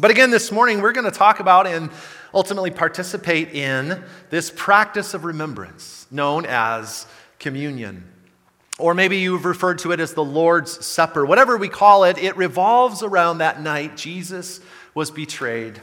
But 0.00 0.12
again, 0.12 0.30
this 0.30 0.52
morning 0.52 0.80
we're 0.80 0.92
going 0.92 1.10
to 1.10 1.18
talk 1.18 1.40
about 1.40 1.66
and 1.66 1.90
ultimately 2.32 2.70
participate 2.70 3.52
in 3.52 4.04
this 4.30 4.52
practice 4.54 5.12
of 5.12 5.24
remembrance 5.24 6.06
known 6.08 6.46
as 6.46 7.04
communion. 7.40 8.04
Or 8.78 8.94
maybe 8.94 9.18
you've 9.18 9.44
referred 9.44 9.80
to 9.80 9.90
it 9.90 9.98
as 9.98 10.14
the 10.14 10.22
Lord's 10.22 10.86
Supper. 10.86 11.26
Whatever 11.26 11.56
we 11.56 11.68
call 11.68 12.04
it, 12.04 12.16
it 12.16 12.36
revolves 12.36 13.02
around 13.02 13.38
that 13.38 13.60
night 13.60 13.96
Jesus 13.96 14.60
was 14.94 15.10
betrayed 15.10 15.80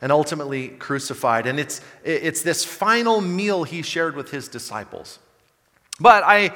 and 0.00 0.12
ultimately 0.12 0.68
crucified. 0.68 1.46
And 1.46 1.58
it's, 1.58 1.80
it's 2.04 2.42
this 2.42 2.64
final 2.64 3.20
meal 3.20 3.64
he 3.64 3.82
shared 3.82 4.14
with 4.14 4.30
his 4.30 4.46
disciples. 4.46 5.18
But 5.98 6.22
I, 6.22 6.54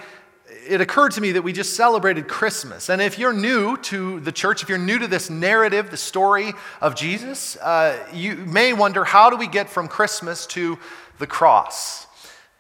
it 0.69 0.81
occurred 0.81 1.13
to 1.13 1.21
me 1.21 1.33
that 1.33 1.43
we 1.43 1.53
just 1.53 1.75
celebrated 1.75 2.29
Christmas. 2.29 2.89
And 2.89 3.03
if 3.03 3.19
you're 3.19 3.33
new 3.33 3.77
to 3.79 4.21
the 4.21 4.33
church, 4.33 4.63
if 4.63 4.69
you're 4.69 4.79
new 4.79 4.99
to 4.99 5.07
this 5.07 5.31
narrative, 5.31 5.91
the 5.91 5.97
story 5.97 6.53
of 6.81 6.95
Jesus, 6.95 7.57
uh, 7.57 7.99
you 8.13 8.37
may 8.37 8.73
wonder 8.73 9.05
how 9.05 9.31
do 9.31 9.37
we 9.37 9.47
get 9.47 9.69
from 9.69 9.89
Christmas 9.89 10.47
to 10.49 10.79
the 11.19 11.27
cross? 11.27 12.07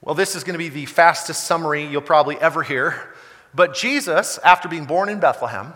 Well, 0.01 0.15
this 0.15 0.35
is 0.35 0.45
going 0.45 0.55
to 0.55 0.59
be 0.59 0.69
the 0.69 0.87
fastest 0.87 1.45
summary 1.45 1.85
you'll 1.85 2.02
probably 2.02 2.37
ever 2.39 2.63
hear. 2.63 3.15
But 3.55 3.75
Jesus, 3.75 4.38
after 4.45 4.69
being 4.69 4.85
born 4.85 5.09
in 5.09 5.21
Bethlehem, 5.21 5.74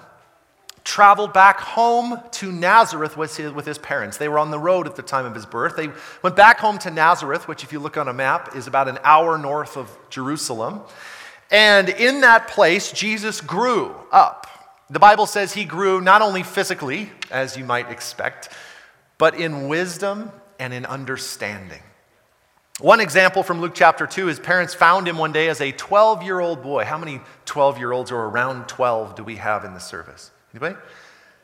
traveled 0.87 1.32
back 1.32 1.59
home 1.60 2.20
to 2.30 2.51
Nazareth 2.52 3.16
with 3.16 3.37
his, 3.37 3.52
with 3.52 3.66
his 3.66 3.76
parents. 3.76 4.18
They 4.18 4.28
were 4.28 4.38
on 4.38 4.52
the 4.52 4.59
road 4.59 4.87
at 4.87 4.95
the 4.95 5.02
time 5.02 5.26
of 5.26 5.34
his 5.34 5.45
birth. 5.45 5.76
They 5.76 5.90
went 6.23 6.37
back 6.37 6.60
home 6.60 6.78
to 6.78 6.90
Nazareth, 6.90 7.48
which, 7.48 7.64
if 7.64 7.73
you 7.73 7.80
look 7.80 7.96
on 7.96 8.06
a 8.09 8.12
map, 8.12 8.54
is 8.54 8.68
about 8.68 8.88
an 8.88 8.98
hour 9.02 9.37
north 9.37 9.76
of 9.76 9.96
Jerusalem. 10.10 10.80
And 11.50 11.88
in 11.88 12.23
that 12.23 12.48
place, 12.48 12.92
Jesus 12.92 13.41
grew 13.41 13.95
up. 14.10 14.46
The 14.91 14.98
Bible 14.98 15.27
says 15.27 15.52
he 15.52 15.64
grew 15.64 16.00
not 16.00 16.23
only 16.23 16.42
physically, 16.42 17.10
as 17.30 17.56
you 17.56 17.64
might 17.64 17.91
expect, 17.91 18.48
but 19.18 19.34
in 19.34 19.68
wisdom 19.68 20.30
and 20.59 20.73
in 20.73 20.87
understanding. 20.87 21.82
One 22.80 23.01
example 23.01 23.43
from 23.43 23.60
Luke 23.60 23.74
chapter 23.74 24.07
2 24.07 24.26
his 24.26 24.38
parents 24.38 24.74
found 24.74 25.09
him 25.09 25.16
one 25.16 25.32
day 25.32 25.48
as 25.48 25.60
a 25.60 25.73
12 25.73 26.23
year 26.23 26.40
old 26.40 26.62
boy. 26.62 26.85
How 26.85 26.98
many 26.98 27.20
12 27.46 27.79
year 27.79 27.90
olds 27.90 28.13
or 28.13 28.24
around 28.26 28.68
12 28.68 29.15
do 29.15 29.24
we 29.24 29.37
have 29.37 29.65
in 29.65 29.73
the 29.73 29.80
service? 29.80 30.30
Anybody? 30.52 30.76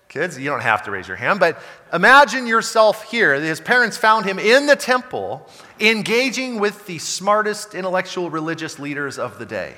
Kids, 0.09 0.39
you 0.39 0.51
don't 0.51 0.61
have 0.61 0.83
to 0.83 0.91
raise 0.91 1.09
your 1.09 1.17
hand, 1.17 1.41
but 1.41 1.59
imagine 1.91 2.47
yourself 2.47 3.11
here. 3.11 3.41
His 3.41 3.63
parents 3.63 3.97
found 3.97 4.27
him 4.27 4.39
in 4.39 4.67
the 4.67 4.77
temple 4.77 5.49
engaging 5.81 6.61
with 6.61 6.85
the 6.87 6.99
smartest 6.99 7.75
intellectual 7.75 8.29
religious 8.29 8.79
leaders 8.79 9.19
of 9.19 9.39
the 9.39 9.47
day. 9.47 9.75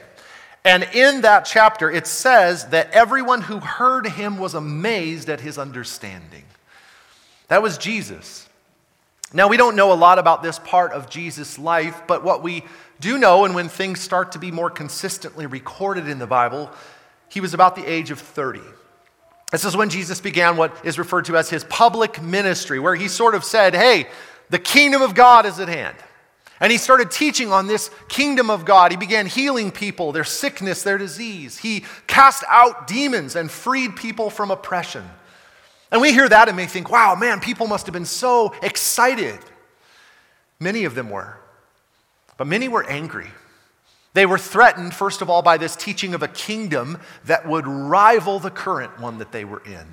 And 0.64 0.84
in 0.94 1.20
that 1.22 1.42
chapter, 1.42 1.90
it 1.90 2.06
says 2.06 2.68
that 2.68 2.90
everyone 2.92 3.42
who 3.42 3.60
heard 3.60 4.06
him 4.06 4.38
was 4.38 4.54
amazed 4.54 5.28
at 5.28 5.40
his 5.40 5.58
understanding. 5.58 6.44
That 7.48 7.62
was 7.62 7.76
Jesus. 7.76 8.48
Now, 9.32 9.48
we 9.48 9.56
don't 9.56 9.76
know 9.76 9.92
a 9.92 9.94
lot 9.94 10.18
about 10.18 10.42
this 10.42 10.58
part 10.60 10.92
of 10.92 11.10
Jesus' 11.10 11.58
life, 11.58 12.02
but 12.06 12.24
what 12.24 12.42
we 12.42 12.64
do 13.00 13.18
know, 13.18 13.44
and 13.44 13.54
when 13.54 13.68
things 13.68 14.00
start 14.00 14.32
to 14.32 14.38
be 14.38 14.50
more 14.50 14.70
consistently 14.70 15.46
recorded 15.46 16.08
in 16.08 16.18
the 16.18 16.26
Bible, 16.26 16.70
he 17.28 17.40
was 17.40 17.52
about 17.52 17.76
the 17.76 17.84
age 17.84 18.10
of 18.10 18.18
30. 18.18 18.60
This 19.50 19.64
is 19.64 19.76
when 19.76 19.90
Jesus 19.90 20.20
began 20.20 20.56
what 20.56 20.74
is 20.84 20.98
referred 20.98 21.26
to 21.26 21.36
as 21.36 21.50
his 21.50 21.64
public 21.64 22.22
ministry, 22.22 22.78
where 22.78 22.94
he 22.94 23.08
sort 23.08 23.34
of 23.34 23.44
said, 23.44 23.74
Hey, 23.74 24.06
the 24.50 24.58
kingdom 24.58 25.02
of 25.02 25.14
God 25.14 25.46
is 25.46 25.60
at 25.60 25.68
hand. 25.68 25.96
And 26.60 26.70
he 26.70 26.78
started 26.78 27.10
teaching 27.10 27.52
on 27.52 27.66
this 27.66 27.90
kingdom 28.08 28.48
of 28.48 28.64
God. 28.64 28.90
He 28.90 28.96
began 28.96 29.26
healing 29.26 29.70
people, 29.70 30.12
their 30.12 30.24
sickness, 30.24 30.82
their 30.82 30.98
disease. 30.98 31.58
He 31.58 31.84
cast 32.06 32.44
out 32.48 32.86
demons 32.86 33.36
and 33.36 33.50
freed 33.50 33.96
people 33.96 34.30
from 34.30 34.50
oppression. 34.50 35.04
And 35.90 36.00
we 36.00 36.12
hear 36.12 36.28
that 36.28 36.48
and 36.48 36.56
may 36.56 36.66
think, 36.66 36.90
wow, 36.90 37.14
man, 37.14 37.40
people 37.40 37.66
must 37.66 37.86
have 37.86 37.92
been 37.92 38.04
so 38.04 38.54
excited. 38.62 39.38
Many 40.60 40.84
of 40.84 40.94
them 40.94 41.10
were. 41.10 41.38
But 42.36 42.46
many 42.46 42.68
were 42.68 42.84
angry. 42.84 43.28
They 44.12 44.26
were 44.26 44.38
threatened, 44.38 44.94
first 44.94 45.22
of 45.22 45.30
all, 45.30 45.42
by 45.42 45.56
this 45.56 45.74
teaching 45.74 46.14
of 46.14 46.22
a 46.22 46.28
kingdom 46.28 46.98
that 47.24 47.48
would 47.48 47.66
rival 47.66 48.38
the 48.38 48.50
current 48.50 49.00
one 49.00 49.18
that 49.18 49.32
they 49.32 49.44
were 49.44 49.62
in. 49.64 49.86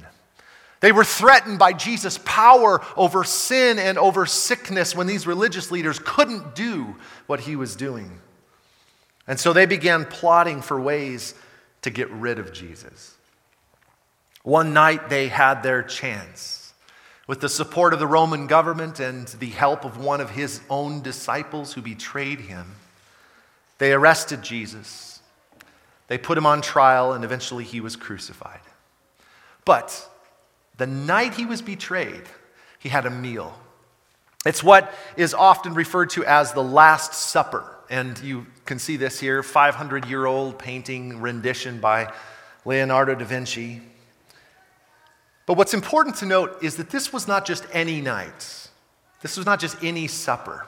They 0.81 0.91
were 0.91 1.05
threatened 1.05 1.59
by 1.59 1.73
Jesus' 1.73 2.19
power 2.25 2.81
over 2.97 3.23
sin 3.23 3.79
and 3.79 3.97
over 3.97 4.25
sickness 4.25 4.95
when 4.95 5.07
these 5.07 5.27
religious 5.27 5.71
leaders 5.71 5.99
couldn't 6.03 6.55
do 6.55 6.95
what 7.27 7.41
he 7.41 7.55
was 7.55 7.75
doing. 7.75 8.19
And 9.27 9.39
so 9.39 9.53
they 9.53 9.67
began 9.67 10.05
plotting 10.05 10.61
for 10.61 10.81
ways 10.81 11.35
to 11.83 11.91
get 11.91 12.09
rid 12.09 12.39
of 12.39 12.51
Jesus. 12.51 13.15
One 14.43 14.73
night 14.73 15.07
they 15.07 15.27
had 15.27 15.61
their 15.61 15.83
chance. 15.83 16.73
With 17.27 17.41
the 17.41 17.49
support 17.49 17.93
of 17.93 17.99
the 17.99 18.07
Roman 18.07 18.47
government 18.47 18.99
and 18.99 19.27
the 19.27 19.51
help 19.51 19.85
of 19.85 20.03
one 20.03 20.19
of 20.19 20.31
his 20.31 20.61
own 20.69 21.01
disciples 21.01 21.73
who 21.73 21.81
betrayed 21.81 22.41
him, 22.41 22.75
they 23.77 23.93
arrested 23.93 24.41
Jesus. 24.41 25.21
They 26.07 26.17
put 26.17 26.37
him 26.37 26.45
on 26.47 26.61
trial, 26.61 27.13
and 27.13 27.23
eventually 27.23 27.63
he 27.63 27.79
was 27.79 27.95
crucified. 27.95 28.59
But 29.63 30.09
the 30.81 30.87
night 30.87 31.35
he 31.35 31.45
was 31.45 31.61
betrayed, 31.61 32.23
he 32.79 32.89
had 32.89 33.05
a 33.05 33.11
meal. 33.11 33.55
It's 34.47 34.63
what 34.63 34.91
is 35.15 35.35
often 35.35 35.75
referred 35.75 36.09
to 36.11 36.25
as 36.25 36.53
the 36.53 36.63
Last 36.63 37.13
Supper. 37.13 37.63
And 37.91 38.17
you 38.23 38.47
can 38.65 38.79
see 38.79 38.97
this 38.97 39.19
here 39.19 39.43
500 39.43 40.05
year 40.05 40.25
old 40.25 40.57
painting 40.57 41.21
rendition 41.21 41.79
by 41.79 42.11
Leonardo 42.65 43.13
da 43.13 43.25
Vinci. 43.25 43.79
But 45.45 45.55
what's 45.55 45.75
important 45.75 46.15
to 46.15 46.25
note 46.25 46.57
is 46.63 46.77
that 46.77 46.89
this 46.89 47.13
was 47.13 47.27
not 47.27 47.45
just 47.45 47.63
any 47.71 48.01
night, 48.01 48.69
this 49.21 49.37
was 49.37 49.45
not 49.45 49.59
just 49.59 49.83
any 49.83 50.07
supper. 50.07 50.67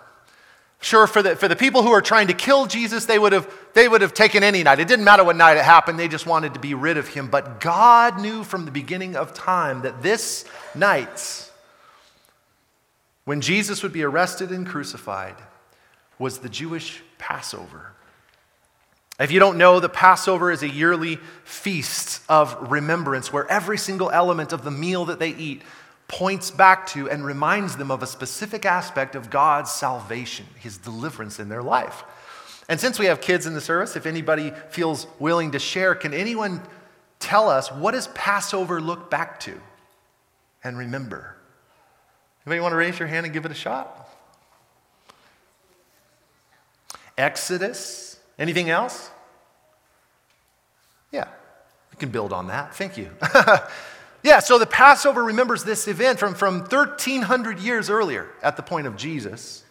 Sure, 0.84 1.08
for 1.08 1.22
the, 1.22 1.38
for 1.38 1.48
the 1.48 1.56
people 1.56 1.82
who 1.82 1.94
are 1.94 2.02
trying 2.02 2.28
to 2.28 2.34
kill 2.34 2.66
Jesus, 2.66 3.06
they 3.06 3.18
would, 3.18 3.32
have, 3.32 3.50
they 3.74 3.88
would 3.88 4.02
have 4.02 4.14
taken 4.14 4.44
any 4.44 4.64
night. 4.64 4.82
It 4.82 4.88
didn't 4.90 5.06
matter 5.06 5.24
what 5.24 5.38
night 5.38 5.56
it 5.56 5.64
happened, 5.64 5.98
they 5.98 6.10
just 6.10 6.26
wanted 6.26 6.56
to 6.56 6.60
be 6.60 6.74
rid 6.74 6.98
of 6.98 7.08
him. 7.08 7.30
But 7.30 7.62
God 7.62 8.20
knew 8.20 8.44
from 8.44 8.66
the 8.66 8.72
beginning 8.72 9.16
of 9.16 9.34
time 9.34 9.84
that 9.84 10.04
this 10.04 10.44
night, 10.76 11.50
when 13.24 13.40
Jesus 13.40 13.82
would 13.82 13.94
be 13.94 14.04
arrested 14.04 14.50
and 14.50 14.68
crucified, 14.68 15.36
was 16.20 16.40
the 16.40 16.50
Jewish 16.50 17.02
Passover. 17.18 17.94
If 19.22 19.32
you 19.32 19.40
don't 19.40 19.58
know, 19.58 19.80
the 19.80 19.88
Passover 19.88 20.52
is 20.52 20.64
a 20.64 20.70
yearly 20.70 21.16
feast 21.46 22.22
of 22.28 22.70
remembrance 22.70 23.32
where 23.32 23.50
every 23.50 23.78
single 23.78 24.12
element 24.12 24.52
of 24.52 24.66
the 24.66 24.72
meal 24.72 25.06
that 25.06 25.20
they 25.20 25.30
eat 25.30 25.62
points 26.08 26.52
back 26.52 26.88
to 26.88 27.10
and 27.10 27.26
reminds 27.26 27.78
them 27.78 27.92
of 27.92 28.04
a 28.04 28.08
specific 28.08 28.66
aspect 28.66 29.16
of 29.16 29.30
God's 29.30 29.72
salvation, 29.72 30.46
his 30.60 30.78
deliverance 30.78 31.40
in 31.40 31.50
their 31.50 31.64
life. 31.64 32.04
And 32.70 32.80
since 32.80 33.00
we 33.00 33.08
have 33.08 33.22
kids 33.22 33.46
in 33.46 33.54
the 33.54 33.62
service, 33.62 33.96
if 33.96 34.06
anybody 34.06 34.52
feels 34.70 35.08
willing 35.20 35.52
to 35.52 35.60
share, 35.60 35.96
can 35.96 36.14
anyone 36.14 36.62
tell 37.20 37.50
us 37.50 37.72
what 37.72 37.92
does 37.92 38.08
Passover 38.10 38.80
look 38.80 39.10
back 39.10 39.40
to 39.42 39.60
and 40.64 40.78
remember? 40.78 41.36
Anybody 42.46 42.62
want 42.62 42.74
to 42.74 42.78
raise 42.78 43.00
your 43.00 43.08
hand 43.08 43.26
and 43.26 43.34
give 43.34 43.46
it 43.46 43.52
a 43.52 43.56
shot? 43.56 44.10
Exodus, 47.18 48.14
Anything 48.38 48.70
else? 48.70 49.12
Yeah, 51.12 51.28
we 51.92 51.98
can 51.98 52.10
build 52.10 52.34
on 52.34 52.48
that. 52.48 52.76
Thank 52.76 52.98
you. 52.98 53.10
yeah, 54.24 54.40
so 54.40 54.58
the 54.58 54.66
Passover 54.66 55.22
remembers 55.22 55.66
this 55.66 55.88
event 55.88 56.18
from, 56.18 56.34
from 56.34 56.60
1,300 56.60 57.60
years 57.60 57.90
earlier 57.90 58.30
at 58.42 58.56
the 58.56 58.64
point 58.64 58.88
of 58.88 58.96
Jesus, 58.96 59.66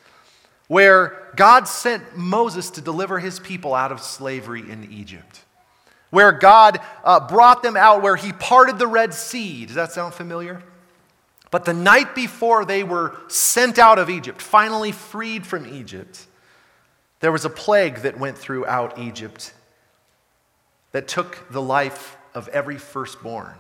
where 0.68 1.30
God 1.36 1.66
sent 1.66 2.16
Moses 2.16 2.68
to 2.70 2.82
deliver 2.82 3.18
his 3.18 3.40
people 3.40 3.74
out 3.74 3.92
of 3.92 4.02
slavery 4.02 4.70
in 4.70 4.92
Egypt. 4.92 5.40
Where 6.10 6.32
God 6.32 6.80
uh, 7.04 7.26
brought 7.26 7.62
them 7.62 7.74
out, 7.78 8.02
where 8.02 8.16
he 8.16 8.32
parted 8.32 8.78
the 8.78 8.86
Red 8.86 9.14
Sea. 9.14 9.64
Does 9.64 9.76
that 9.76 9.92
sound 9.92 10.12
familiar? 10.12 10.62
But 11.50 11.64
the 11.64 11.72
night 11.72 12.14
before 12.14 12.66
they 12.66 12.84
were 12.84 13.16
sent 13.28 13.78
out 13.78 13.98
of 13.98 14.10
Egypt, 14.10 14.42
finally 14.42 14.92
freed 14.92 15.46
from 15.46 15.66
Egypt, 15.66 16.26
there 17.20 17.32
was 17.32 17.46
a 17.46 17.50
plague 17.50 17.98
that 18.00 18.18
went 18.18 18.36
throughout 18.36 18.98
Egypt 18.98 19.54
that 20.92 21.08
took 21.08 21.50
the 21.50 21.62
life 21.62 22.18
of 22.34 22.48
every 22.48 22.76
firstborn. 22.76 23.54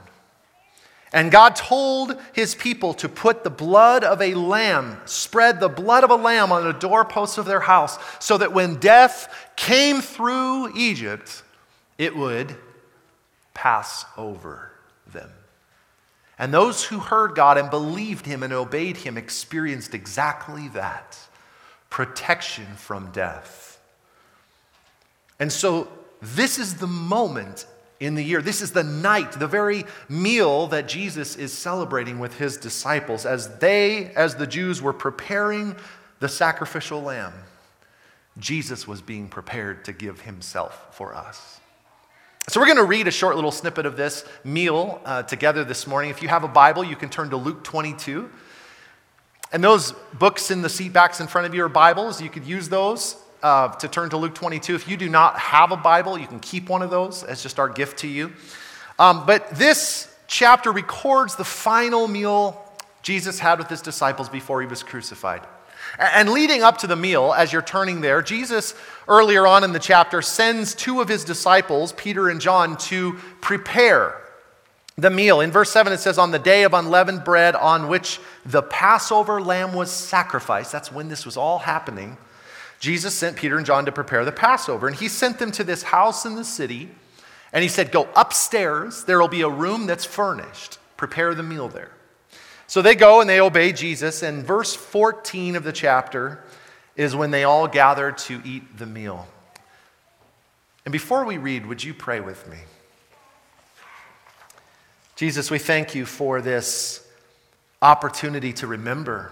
And 1.12 1.30
God 1.30 1.56
told 1.56 2.18
his 2.32 2.54
people 2.54 2.94
to 2.94 3.08
put 3.08 3.44
the 3.44 3.50
blood 3.50 4.02
of 4.02 4.22
a 4.22 4.34
lamb, 4.34 4.98
spread 5.04 5.60
the 5.60 5.68
blood 5.68 6.04
of 6.04 6.10
a 6.10 6.16
lamb 6.16 6.52
on 6.52 6.64
the 6.64 6.72
doorposts 6.72 7.36
of 7.36 7.44
their 7.44 7.60
house, 7.60 7.98
so 8.18 8.38
that 8.38 8.52
when 8.52 8.76
death 8.76 9.52
came 9.54 10.00
through 10.00 10.74
Egypt, 10.76 11.42
it 11.98 12.16
would 12.16 12.56
pass 13.52 14.06
over 14.16 14.70
them. 15.12 15.30
And 16.38 16.52
those 16.52 16.84
who 16.84 16.98
heard 16.98 17.34
God 17.34 17.58
and 17.58 17.70
believed 17.70 18.24
him 18.24 18.42
and 18.42 18.52
obeyed 18.52 18.96
him 18.96 19.18
experienced 19.18 19.94
exactly 19.94 20.68
that 20.68 21.18
protection 21.90 22.66
from 22.76 23.12
death. 23.12 23.78
And 25.38 25.52
so, 25.52 25.88
this 26.22 26.58
is 26.58 26.76
the 26.76 26.86
moment 26.86 27.66
in 28.02 28.16
the 28.16 28.22
year. 28.22 28.42
This 28.42 28.62
is 28.62 28.72
the 28.72 28.82
night, 28.82 29.32
the 29.32 29.46
very 29.46 29.84
meal 30.08 30.66
that 30.68 30.88
Jesus 30.88 31.36
is 31.36 31.52
celebrating 31.52 32.18
with 32.18 32.36
his 32.36 32.56
disciples 32.56 33.24
as 33.24 33.58
they, 33.58 34.06
as 34.16 34.34
the 34.34 34.46
Jews, 34.46 34.82
were 34.82 34.92
preparing 34.92 35.76
the 36.18 36.28
sacrificial 36.28 37.00
lamb. 37.00 37.32
Jesus 38.38 38.88
was 38.88 39.00
being 39.00 39.28
prepared 39.28 39.84
to 39.84 39.92
give 39.92 40.22
himself 40.22 40.96
for 40.96 41.14
us. 41.14 41.60
So, 42.48 42.58
we're 42.58 42.66
going 42.66 42.78
to 42.78 42.84
read 42.84 43.06
a 43.06 43.12
short 43.12 43.36
little 43.36 43.52
snippet 43.52 43.86
of 43.86 43.96
this 43.96 44.24
meal 44.42 45.00
uh, 45.04 45.22
together 45.22 45.62
this 45.62 45.86
morning. 45.86 46.10
If 46.10 46.22
you 46.22 46.28
have 46.28 46.42
a 46.42 46.48
Bible, 46.48 46.82
you 46.82 46.96
can 46.96 47.08
turn 47.08 47.30
to 47.30 47.36
Luke 47.36 47.62
22. 47.62 48.28
And 49.52 49.62
those 49.62 49.92
books 50.14 50.50
in 50.50 50.60
the 50.60 50.68
seat 50.68 50.92
backs 50.92 51.20
in 51.20 51.28
front 51.28 51.46
of 51.46 51.54
you 51.54 51.62
are 51.62 51.68
Bibles. 51.68 52.20
You 52.20 52.30
could 52.30 52.46
use 52.46 52.68
those 52.68 53.21
uh, 53.42 53.68
to 53.76 53.88
turn 53.88 54.10
to 54.10 54.16
Luke 54.16 54.34
22. 54.34 54.74
If 54.74 54.88
you 54.88 54.96
do 54.96 55.08
not 55.08 55.38
have 55.38 55.72
a 55.72 55.76
Bible, 55.76 56.18
you 56.18 56.26
can 56.26 56.40
keep 56.40 56.68
one 56.68 56.82
of 56.82 56.90
those 56.90 57.24
as 57.24 57.42
just 57.42 57.58
our 57.58 57.68
gift 57.68 57.98
to 57.98 58.08
you. 58.08 58.32
Um, 58.98 59.26
but 59.26 59.50
this 59.50 60.14
chapter 60.26 60.72
records 60.72 61.36
the 61.36 61.44
final 61.44 62.08
meal 62.08 62.58
Jesus 63.02 63.38
had 63.38 63.58
with 63.58 63.68
his 63.68 63.82
disciples 63.82 64.28
before 64.28 64.60
he 64.60 64.66
was 64.66 64.82
crucified. 64.82 65.42
And 65.98 66.30
leading 66.30 66.62
up 66.62 66.78
to 66.78 66.86
the 66.86 66.96
meal, 66.96 67.34
as 67.36 67.52
you're 67.52 67.60
turning 67.60 68.00
there, 68.00 68.22
Jesus, 68.22 68.74
earlier 69.08 69.46
on 69.46 69.64
in 69.64 69.72
the 69.72 69.78
chapter, 69.78 70.22
sends 70.22 70.74
two 70.74 71.00
of 71.00 71.08
his 71.08 71.24
disciples, 71.24 71.92
Peter 71.92 72.28
and 72.28 72.40
John, 72.40 72.76
to 72.78 73.14
prepare 73.40 74.16
the 74.96 75.10
meal. 75.10 75.40
In 75.40 75.50
verse 75.50 75.70
7, 75.70 75.92
it 75.92 75.98
says, 75.98 76.18
On 76.18 76.30
the 76.30 76.38
day 76.38 76.62
of 76.62 76.72
unleavened 76.72 77.24
bread 77.24 77.56
on 77.56 77.88
which 77.88 78.20
the 78.46 78.62
Passover 78.62 79.40
lamb 79.40 79.74
was 79.74 79.90
sacrificed, 79.90 80.72
that's 80.72 80.92
when 80.92 81.08
this 81.08 81.26
was 81.26 81.36
all 81.36 81.58
happening, 81.58 82.16
Jesus 82.82 83.14
sent 83.14 83.36
Peter 83.36 83.56
and 83.56 83.64
John 83.64 83.84
to 83.84 83.92
prepare 83.92 84.24
the 84.24 84.32
Passover. 84.32 84.88
And 84.88 84.96
he 84.96 85.06
sent 85.06 85.38
them 85.38 85.52
to 85.52 85.62
this 85.62 85.84
house 85.84 86.26
in 86.26 86.34
the 86.34 86.44
city, 86.44 86.88
and 87.52 87.62
he 87.62 87.68
said, 87.68 87.92
Go 87.92 88.08
upstairs, 88.16 89.04
there 89.04 89.20
will 89.20 89.28
be 89.28 89.42
a 89.42 89.48
room 89.48 89.86
that's 89.86 90.04
furnished. 90.04 90.78
Prepare 90.96 91.36
the 91.36 91.44
meal 91.44 91.68
there. 91.68 91.92
So 92.66 92.82
they 92.82 92.96
go 92.96 93.20
and 93.20 93.30
they 93.30 93.40
obey 93.40 93.72
Jesus, 93.72 94.24
and 94.24 94.44
verse 94.44 94.74
14 94.74 95.54
of 95.54 95.62
the 95.62 95.70
chapter 95.70 96.42
is 96.96 97.14
when 97.14 97.30
they 97.30 97.44
all 97.44 97.68
gather 97.68 98.10
to 98.10 98.42
eat 98.44 98.76
the 98.76 98.86
meal. 98.86 99.28
And 100.84 100.90
before 100.90 101.24
we 101.24 101.38
read, 101.38 101.66
would 101.66 101.84
you 101.84 101.94
pray 101.94 102.18
with 102.18 102.48
me? 102.48 102.58
Jesus, 105.14 105.52
we 105.52 105.60
thank 105.60 105.94
you 105.94 106.04
for 106.04 106.40
this 106.40 107.06
opportunity 107.80 108.52
to 108.54 108.66
remember. 108.66 109.30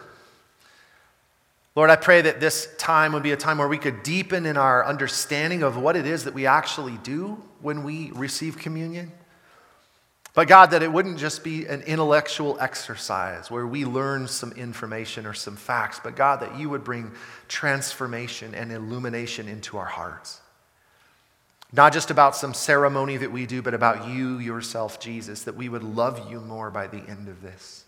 Lord, 1.81 1.89
I 1.89 1.97
pray 1.97 2.21
that 2.21 2.41
this 2.41 2.69
time 2.77 3.15
would 3.15 3.23
be 3.23 3.33
a 3.33 3.39
time 3.39 3.57
where 3.57 3.67
we 3.67 3.79
could 3.79 4.03
deepen 4.03 4.45
in 4.45 4.59
our 4.59 4.85
understanding 4.85 5.63
of 5.63 5.79
what 5.79 5.97
it 5.97 6.05
is 6.05 6.25
that 6.25 6.35
we 6.35 6.45
actually 6.47 6.99
do 6.99 7.43
when 7.63 7.85
we 7.85 8.11
receive 8.11 8.59
communion. 8.59 9.11
But 10.35 10.47
God, 10.47 10.73
that 10.73 10.83
it 10.83 10.93
wouldn't 10.93 11.17
just 11.17 11.43
be 11.43 11.65
an 11.65 11.81
intellectual 11.81 12.59
exercise 12.61 13.51
where 13.51 13.67
we 13.67 13.87
learn 13.87 14.29
some 14.29 14.53
information 14.53 15.25
or 15.25 15.33
some 15.33 15.57
facts, 15.57 15.99
but 16.05 16.17
God, 16.17 16.41
that 16.41 16.59
you 16.59 16.69
would 16.69 16.85
bring 16.85 17.13
transformation 17.49 18.55
and 18.55 18.71
illumination 18.71 19.49
into 19.49 19.79
our 19.79 19.87
hearts. 19.87 20.43
Not 21.73 21.95
just 21.95 22.11
about 22.11 22.37
some 22.37 22.53
ceremony 22.53 23.17
that 23.17 23.33
we 23.33 23.47
do, 23.47 23.63
but 23.63 23.73
about 23.73 24.07
you 24.07 24.37
yourself, 24.37 25.01
Jesus, 25.01 25.45
that 25.45 25.57
we 25.57 25.71
would 25.71 25.83
love 25.83 26.31
you 26.31 26.41
more 26.41 26.71
by 26.71 26.89
the 26.89 26.99
end 27.09 27.29
of 27.29 27.41
this, 27.41 27.87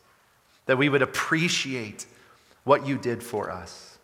that 0.64 0.78
we 0.78 0.88
would 0.88 1.02
appreciate 1.02 2.06
what 2.64 2.86
you 2.86 2.98
did 2.98 3.22
for 3.22 3.50
us. 3.50 3.98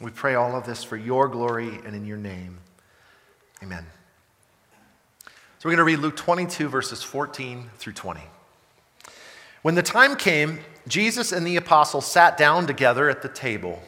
We 0.00 0.10
pray 0.10 0.34
all 0.34 0.56
of 0.56 0.66
this 0.66 0.82
for 0.82 0.96
your 0.96 1.28
glory 1.28 1.78
and 1.84 1.94
in 1.94 2.04
your 2.04 2.16
name. 2.16 2.58
Amen. 3.62 3.86
So 5.24 5.68
we're 5.68 5.76
going 5.76 5.78
to 5.78 5.84
read 5.84 6.00
Luke 6.00 6.16
22, 6.16 6.68
verses 6.68 7.02
14 7.02 7.70
through 7.78 7.92
20. 7.92 8.20
When 9.62 9.76
the 9.76 9.82
time 9.82 10.16
came, 10.16 10.58
Jesus 10.86 11.32
and 11.32 11.46
the 11.46 11.56
apostles 11.56 12.06
sat 12.06 12.36
down 12.36 12.66
together 12.66 13.08
at 13.08 13.22
the 13.22 13.28
table. 13.28 13.82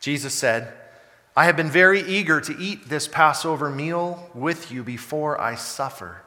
Jesus 0.00 0.32
said, 0.32 0.72
I 1.36 1.44
have 1.44 1.56
been 1.56 1.70
very 1.70 2.00
eager 2.00 2.40
to 2.40 2.56
eat 2.58 2.88
this 2.88 3.08
Passover 3.08 3.68
meal 3.68 4.30
with 4.32 4.72
you 4.72 4.82
before 4.82 5.38
I 5.38 5.54
suffer. 5.56 6.22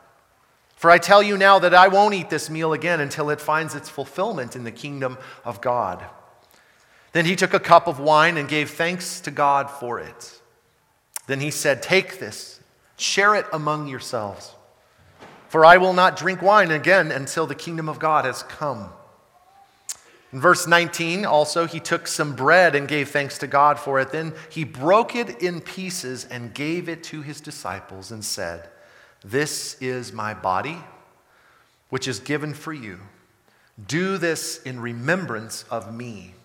For 0.75 0.91
I 0.91 0.99
tell 0.99 1.23
you 1.23 1.35
now 1.35 1.57
that 1.59 1.73
I 1.73 1.87
won't 1.87 2.13
eat 2.13 2.29
this 2.29 2.49
meal 2.49 2.73
again 2.73 2.99
until 2.99 3.31
it 3.31 3.41
finds 3.41 3.73
its 3.73 3.89
fulfillment 3.89 4.55
in 4.55 4.65
the 4.65 4.71
kingdom 4.71 5.17
of 5.43 5.61
God. 5.61 6.05
Then 7.11 7.25
he 7.25 7.35
took 7.35 7.53
a 7.53 7.59
cup 7.59 7.87
of 7.87 7.99
wine 7.99 8.37
and 8.37 8.47
gave 8.47 8.71
thanks 8.71 9.19
to 9.21 9.31
God 9.31 9.69
for 9.69 9.99
it. 9.99 10.39
Then 11.27 11.39
he 11.39 11.51
said, 11.51 11.81
Take 11.81 12.19
this, 12.19 12.59
share 12.97 13.35
it 13.35 13.45
among 13.51 13.87
yourselves. 13.87 14.55
For 15.47 15.65
I 15.65 15.77
will 15.77 15.93
not 15.93 16.15
drink 16.15 16.41
wine 16.41 16.69
again 16.69 17.11
until 17.11 17.47
the 17.47 17.55
kingdom 17.55 17.89
of 17.89 17.97
God 17.97 18.25
has 18.25 18.43
come. 18.43 18.89
In 20.31 20.39
verse 20.39 20.67
19, 20.67 21.25
also, 21.25 21.65
he 21.65 21.79
took 21.79 22.05
some 22.05 22.35
bread 22.35 22.75
and 22.75 22.87
gave 22.87 23.09
thanks 23.09 23.39
to 23.39 23.47
God 23.47 23.79
for 23.79 23.99
it. 23.99 24.11
Then 24.11 24.33
he 24.49 24.63
broke 24.63 25.15
it 25.15 25.41
in 25.41 25.59
pieces 25.59 26.25
and 26.25 26.53
gave 26.53 26.87
it 26.87 27.03
to 27.05 27.23
his 27.23 27.41
disciples 27.41 28.11
and 28.11 28.23
said, 28.23 28.69
This 29.23 29.75
is 29.81 30.13
my 30.13 30.35
body, 30.35 30.77
which 31.89 32.07
is 32.07 32.19
given 32.19 32.53
for 32.53 32.73
you. 32.73 32.99
Do 33.87 34.19
this 34.19 34.61
in 34.61 34.79
remembrance 34.79 35.63
of 35.71 35.91
me. 35.91 36.35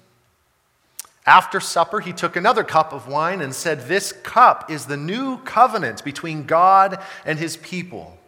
After 1.27 1.59
supper, 1.59 2.01
he 2.01 2.13
took 2.13 2.37
another 2.37 2.65
cup 2.65 2.93
of 2.93 3.09
wine 3.09 3.41
and 3.41 3.55
said, 3.55 3.89
This 3.89 4.13
cup 4.13 4.71
is 4.71 4.87
the 4.87 4.97
new 4.97 5.39
covenant 5.39 6.05
between 6.05 6.45
God 6.45 7.03
and 7.25 7.39
his 7.39 7.57
people 7.57 8.19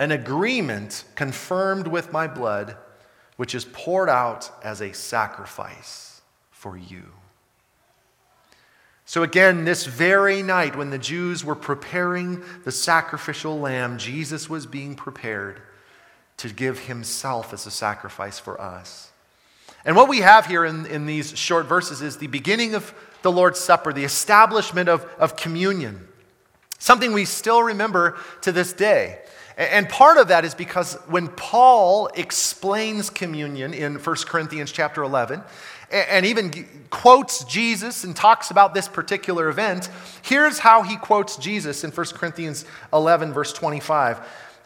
an 0.00 0.12
agreement 0.12 1.04
confirmed 1.14 1.86
with 1.86 2.10
my 2.10 2.26
blood, 2.26 2.74
which 3.36 3.54
is 3.54 3.66
poured 3.66 4.08
out 4.08 4.50
as 4.64 4.80
a 4.80 4.94
sacrifice 4.94 6.22
for 6.50 6.74
you. 6.74 7.02
So, 9.04 9.22
again, 9.22 9.66
this 9.66 9.84
very 9.84 10.42
night 10.42 10.74
when 10.74 10.88
the 10.88 10.96
Jews 10.96 11.44
were 11.44 11.54
preparing 11.54 12.42
the 12.64 12.72
sacrificial 12.72 13.60
lamb, 13.60 13.98
Jesus 13.98 14.48
was 14.48 14.64
being 14.64 14.94
prepared 14.94 15.60
to 16.38 16.48
give 16.48 16.78
himself 16.78 17.52
as 17.52 17.66
a 17.66 17.70
sacrifice 17.70 18.38
for 18.38 18.58
us. 18.58 19.09
And 19.84 19.96
what 19.96 20.08
we 20.08 20.18
have 20.18 20.46
here 20.46 20.64
in, 20.64 20.86
in 20.86 21.06
these 21.06 21.36
short 21.36 21.66
verses 21.66 22.02
is 22.02 22.18
the 22.18 22.26
beginning 22.26 22.74
of 22.74 22.92
the 23.22 23.32
Lord's 23.32 23.58
Supper, 23.58 23.92
the 23.92 24.04
establishment 24.04 24.88
of, 24.88 25.04
of 25.18 25.36
communion, 25.36 26.06
something 26.78 27.12
we 27.12 27.24
still 27.24 27.62
remember 27.62 28.18
to 28.42 28.52
this 28.52 28.72
day. 28.72 29.20
And 29.56 29.88
part 29.88 30.16
of 30.16 30.28
that 30.28 30.44
is 30.44 30.54
because 30.54 30.94
when 31.06 31.28
Paul 31.28 32.08
explains 32.14 33.10
communion 33.10 33.74
in 33.74 33.96
1 33.96 34.16
Corinthians 34.26 34.72
chapter 34.72 35.02
11, 35.02 35.42
and 35.90 36.24
even 36.24 36.66
quotes 36.88 37.44
Jesus 37.44 38.04
and 38.04 38.14
talks 38.14 38.50
about 38.50 38.74
this 38.74 38.88
particular 38.88 39.48
event, 39.48 39.90
here's 40.22 40.58
how 40.58 40.82
he 40.82 40.96
quotes 40.96 41.36
Jesus 41.36 41.84
in 41.84 41.90
1 41.90 42.06
Corinthians 42.14 42.64
11, 42.92 43.32
verse 43.32 43.52
25 43.52 44.20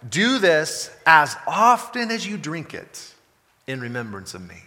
Do 0.09 0.39
this 0.39 0.95
as 1.07 1.37
often 1.47 2.11
as 2.11 2.27
you 2.27 2.37
drink 2.37 2.75
it 2.75 3.15
in 3.67 3.81
remembrance 3.81 4.35
of 4.35 4.47
me. 4.47 4.63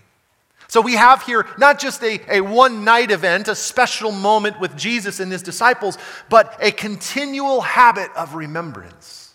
So 0.67 0.81
we 0.81 0.93
have 0.93 1.23
here 1.23 1.47
not 1.57 1.79
just 1.79 2.03
a, 2.03 2.19
a 2.29 2.41
one 2.41 2.83
night 2.83 3.11
event, 3.11 3.47
a 3.47 3.55
special 3.55 4.11
moment 4.11 4.59
with 4.59 4.75
Jesus 4.75 5.19
and 5.19 5.31
his 5.31 5.41
disciples, 5.41 5.97
but 6.29 6.57
a 6.61 6.71
continual 6.71 7.61
habit 7.61 8.11
of 8.15 8.35
remembrance. 8.35 9.33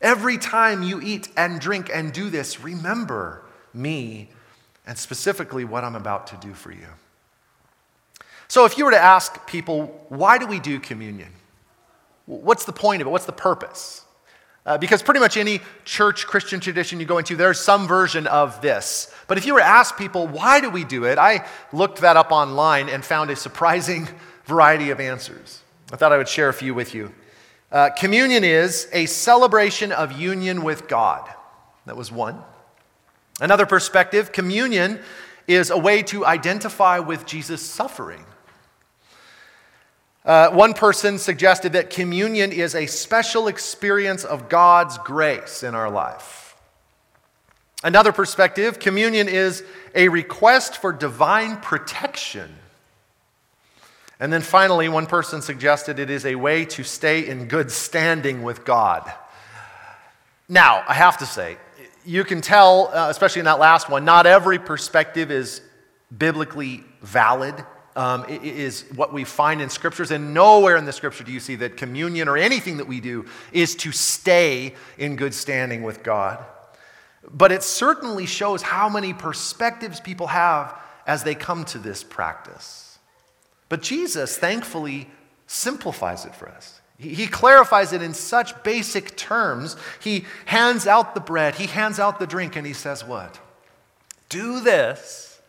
Every 0.00 0.36
time 0.36 0.82
you 0.82 1.00
eat 1.00 1.28
and 1.36 1.60
drink 1.60 1.88
and 1.92 2.12
do 2.12 2.28
this, 2.28 2.60
remember 2.60 3.44
me 3.72 4.30
and 4.84 4.98
specifically 4.98 5.64
what 5.64 5.84
I'm 5.84 5.94
about 5.94 6.26
to 6.28 6.36
do 6.36 6.54
for 6.54 6.72
you. 6.72 6.88
So, 8.48 8.64
if 8.64 8.76
you 8.76 8.84
were 8.84 8.90
to 8.90 8.98
ask 8.98 9.46
people, 9.46 10.04
why 10.08 10.38
do 10.38 10.46
we 10.46 10.58
do 10.58 10.78
communion? 10.80 11.30
What's 12.26 12.64
the 12.64 12.72
point 12.72 13.00
of 13.00 13.08
it? 13.08 13.10
What's 13.10 13.24
the 13.24 13.32
purpose? 13.32 14.04
Uh, 14.64 14.78
because 14.78 15.02
pretty 15.02 15.18
much 15.18 15.36
any 15.36 15.60
church 15.84 16.26
Christian 16.26 16.60
tradition 16.60 17.00
you 17.00 17.06
go 17.06 17.18
into, 17.18 17.34
there's 17.34 17.58
some 17.58 17.88
version 17.88 18.28
of 18.28 18.60
this. 18.62 19.12
But 19.26 19.36
if 19.36 19.44
you 19.44 19.54
were 19.54 19.60
to 19.60 19.66
ask 19.66 19.96
people, 19.96 20.28
why 20.28 20.60
do 20.60 20.70
we 20.70 20.84
do 20.84 21.04
it? 21.04 21.18
I 21.18 21.46
looked 21.72 22.00
that 22.02 22.16
up 22.16 22.30
online 22.30 22.88
and 22.88 23.04
found 23.04 23.30
a 23.30 23.36
surprising 23.36 24.08
variety 24.44 24.90
of 24.90 25.00
answers. 25.00 25.62
I 25.92 25.96
thought 25.96 26.12
I 26.12 26.16
would 26.16 26.28
share 26.28 26.48
a 26.48 26.54
few 26.54 26.74
with 26.74 26.94
you. 26.94 27.12
Uh, 27.72 27.90
communion 27.90 28.44
is 28.44 28.86
a 28.92 29.06
celebration 29.06 29.92
of 29.92 30.12
union 30.12 30.62
with 30.62 30.86
God. 30.88 31.28
That 31.86 31.96
was 31.96 32.12
one. 32.12 32.38
Another 33.40 33.66
perspective 33.66 34.30
communion 34.30 35.00
is 35.48 35.70
a 35.70 35.78
way 35.78 36.02
to 36.04 36.24
identify 36.24 37.00
with 37.00 37.26
Jesus' 37.26 37.62
suffering. 37.62 38.24
Uh, 40.24 40.50
one 40.50 40.72
person 40.72 41.18
suggested 41.18 41.72
that 41.72 41.90
communion 41.90 42.52
is 42.52 42.74
a 42.74 42.86
special 42.86 43.48
experience 43.48 44.24
of 44.24 44.48
God's 44.48 44.98
grace 44.98 45.62
in 45.62 45.74
our 45.74 45.90
life. 45.90 46.56
Another 47.82 48.12
perspective 48.12 48.78
communion 48.78 49.28
is 49.28 49.64
a 49.94 50.08
request 50.08 50.78
for 50.78 50.92
divine 50.92 51.56
protection 51.56 52.54
and 54.22 54.32
then 54.32 54.40
finally, 54.40 54.88
one 54.88 55.06
person 55.06 55.42
suggested 55.42 55.98
it 55.98 56.08
is 56.08 56.24
a 56.24 56.36
way 56.36 56.64
to 56.66 56.84
stay 56.84 57.26
in 57.26 57.48
good 57.48 57.72
standing 57.72 58.44
with 58.44 58.64
God. 58.64 59.12
Now, 60.48 60.84
I 60.86 60.94
have 60.94 61.18
to 61.18 61.26
say, 61.26 61.56
you 62.04 62.22
can 62.22 62.40
tell, 62.40 62.92
uh, 62.94 63.08
especially 63.10 63.40
in 63.40 63.46
that 63.46 63.58
last 63.58 63.90
one, 63.90 64.04
not 64.04 64.26
every 64.26 64.60
perspective 64.60 65.32
is 65.32 65.60
biblically 66.16 66.84
valid. 67.00 67.64
Um, 67.94 68.24
is 68.28 68.86
what 68.94 69.12
we 69.12 69.24
find 69.24 69.60
in 69.60 69.68
scriptures, 69.68 70.10
and 70.10 70.32
nowhere 70.32 70.78
in 70.78 70.86
the 70.86 70.94
scripture 70.94 71.24
do 71.24 71.32
you 71.32 71.40
see 71.40 71.56
that 71.56 71.76
communion 71.76 72.26
or 72.26 72.38
anything 72.38 72.78
that 72.78 72.88
we 72.88 73.00
do 73.00 73.26
is 73.52 73.74
to 73.76 73.92
stay 73.92 74.74
in 74.96 75.16
good 75.16 75.34
standing 75.34 75.82
with 75.82 76.02
God. 76.02 76.42
But 77.30 77.52
it 77.52 77.62
certainly 77.62 78.24
shows 78.24 78.62
how 78.62 78.88
many 78.88 79.12
perspectives 79.12 80.00
people 80.00 80.28
have 80.28 80.74
as 81.06 81.22
they 81.22 81.34
come 81.34 81.64
to 81.66 81.78
this 81.78 82.02
practice. 82.02 82.98
But 83.68 83.82
Jesus, 83.82 84.36
thankfully, 84.36 85.08
simplifies 85.46 86.24
it 86.24 86.34
for 86.34 86.48
us. 86.48 86.80
He 86.98 87.26
clarifies 87.26 87.92
it 87.92 88.00
in 88.00 88.14
such 88.14 88.62
basic 88.62 89.16
terms. 89.16 89.76
He 90.00 90.24
hands 90.46 90.86
out 90.86 91.14
the 91.14 91.20
bread, 91.20 91.56
he 91.56 91.66
hands 91.66 91.98
out 91.98 92.20
the 92.20 92.26
drink, 92.26 92.54
and 92.54 92.66
he 92.66 92.74
says, 92.74 93.04
What? 93.04 93.40
Do 94.28 94.60
this 94.60 95.40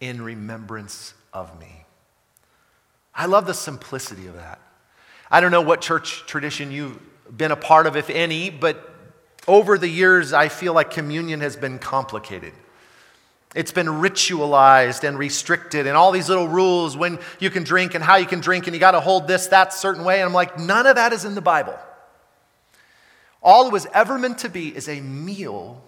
in 0.00 0.20
remembrance 0.22 1.14
of 1.34 1.60
me. 1.60 1.84
I 3.14 3.26
love 3.26 3.46
the 3.46 3.54
simplicity 3.54 4.26
of 4.26 4.36
that. 4.36 4.60
I 5.30 5.40
don't 5.40 5.50
know 5.50 5.60
what 5.60 5.82
church 5.82 6.24
tradition 6.26 6.70
you've 6.70 6.98
been 7.36 7.50
a 7.50 7.56
part 7.56 7.86
of, 7.86 7.96
if 7.96 8.08
any, 8.08 8.48
but 8.48 8.92
over 9.46 9.76
the 9.76 9.88
years, 9.88 10.32
I 10.32 10.48
feel 10.48 10.72
like 10.72 10.90
communion 10.90 11.40
has 11.40 11.56
been 11.56 11.78
complicated. 11.78 12.52
It's 13.54 13.72
been 13.72 13.86
ritualized 13.86 15.06
and 15.06 15.18
restricted, 15.18 15.86
and 15.86 15.96
all 15.96 16.12
these 16.12 16.28
little 16.28 16.48
rules 16.48 16.96
when 16.96 17.18
you 17.38 17.50
can 17.50 17.62
drink 17.62 17.94
and 17.94 18.02
how 18.02 18.16
you 18.16 18.26
can 18.26 18.40
drink, 18.40 18.66
and 18.66 18.74
you 18.74 18.80
got 18.80 18.92
to 18.92 19.00
hold 19.00 19.28
this, 19.28 19.48
that 19.48 19.72
certain 19.72 20.04
way. 20.04 20.20
And 20.20 20.28
I'm 20.28 20.32
like, 20.32 20.58
none 20.58 20.86
of 20.86 20.96
that 20.96 21.12
is 21.12 21.24
in 21.24 21.34
the 21.34 21.40
Bible. 21.40 21.78
All 23.42 23.66
it 23.66 23.72
was 23.72 23.86
ever 23.92 24.18
meant 24.18 24.38
to 24.38 24.48
be 24.48 24.74
is 24.74 24.88
a 24.88 25.00
meal 25.00 25.82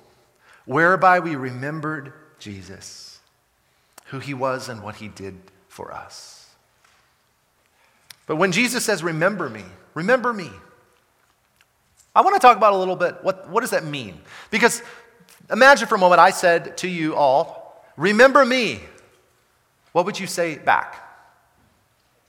whereby 0.65 1.21
we 1.21 1.35
remembered 1.35 2.13
Jesus, 2.39 3.06
who 4.07 4.19
he 4.19 4.35
was 4.35 4.69
and 4.69 4.83
what 4.83 4.97
he 4.97 5.09
did 5.09 5.37
for 5.69 5.93
us. 5.93 6.55
But 8.27 8.37
when 8.37 8.53
Jesus 8.53 8.85
says, 8.85 9.03
Remember 9.03 9.49
me, 9.49 9.65
remember 9.95 10.33
me, 10.33 10.51
I 12.15 12.23
want 12.23 12.35
to 12.35 12.41
talk 12.41 12.57
about 12.57 12.73
a 12.73 12.77
little 12.77 12.97
bit 12.97 13.23
what, 13.23 13.49
what 13.49 13.61
does 13.61 13.71
that 13.71 13.85
mean? 13.85 14.21
Because 14.51 14.83
Imagine 15.51 15.87
for 15.87 15.95
a 15.95 15.99
moment 15.99 16.21
I 16.21 16.31
said 16.31 16.77
to 16.79 16.89
you 16.89 17.15
all, 17.15 17.85
Remember 17.97 18.45
me. 18.45 18.81
What 19.93 20.05
would 20.05 20.21
you 20.21 20.27
say 20.27 20.59
back? 20.59 21.03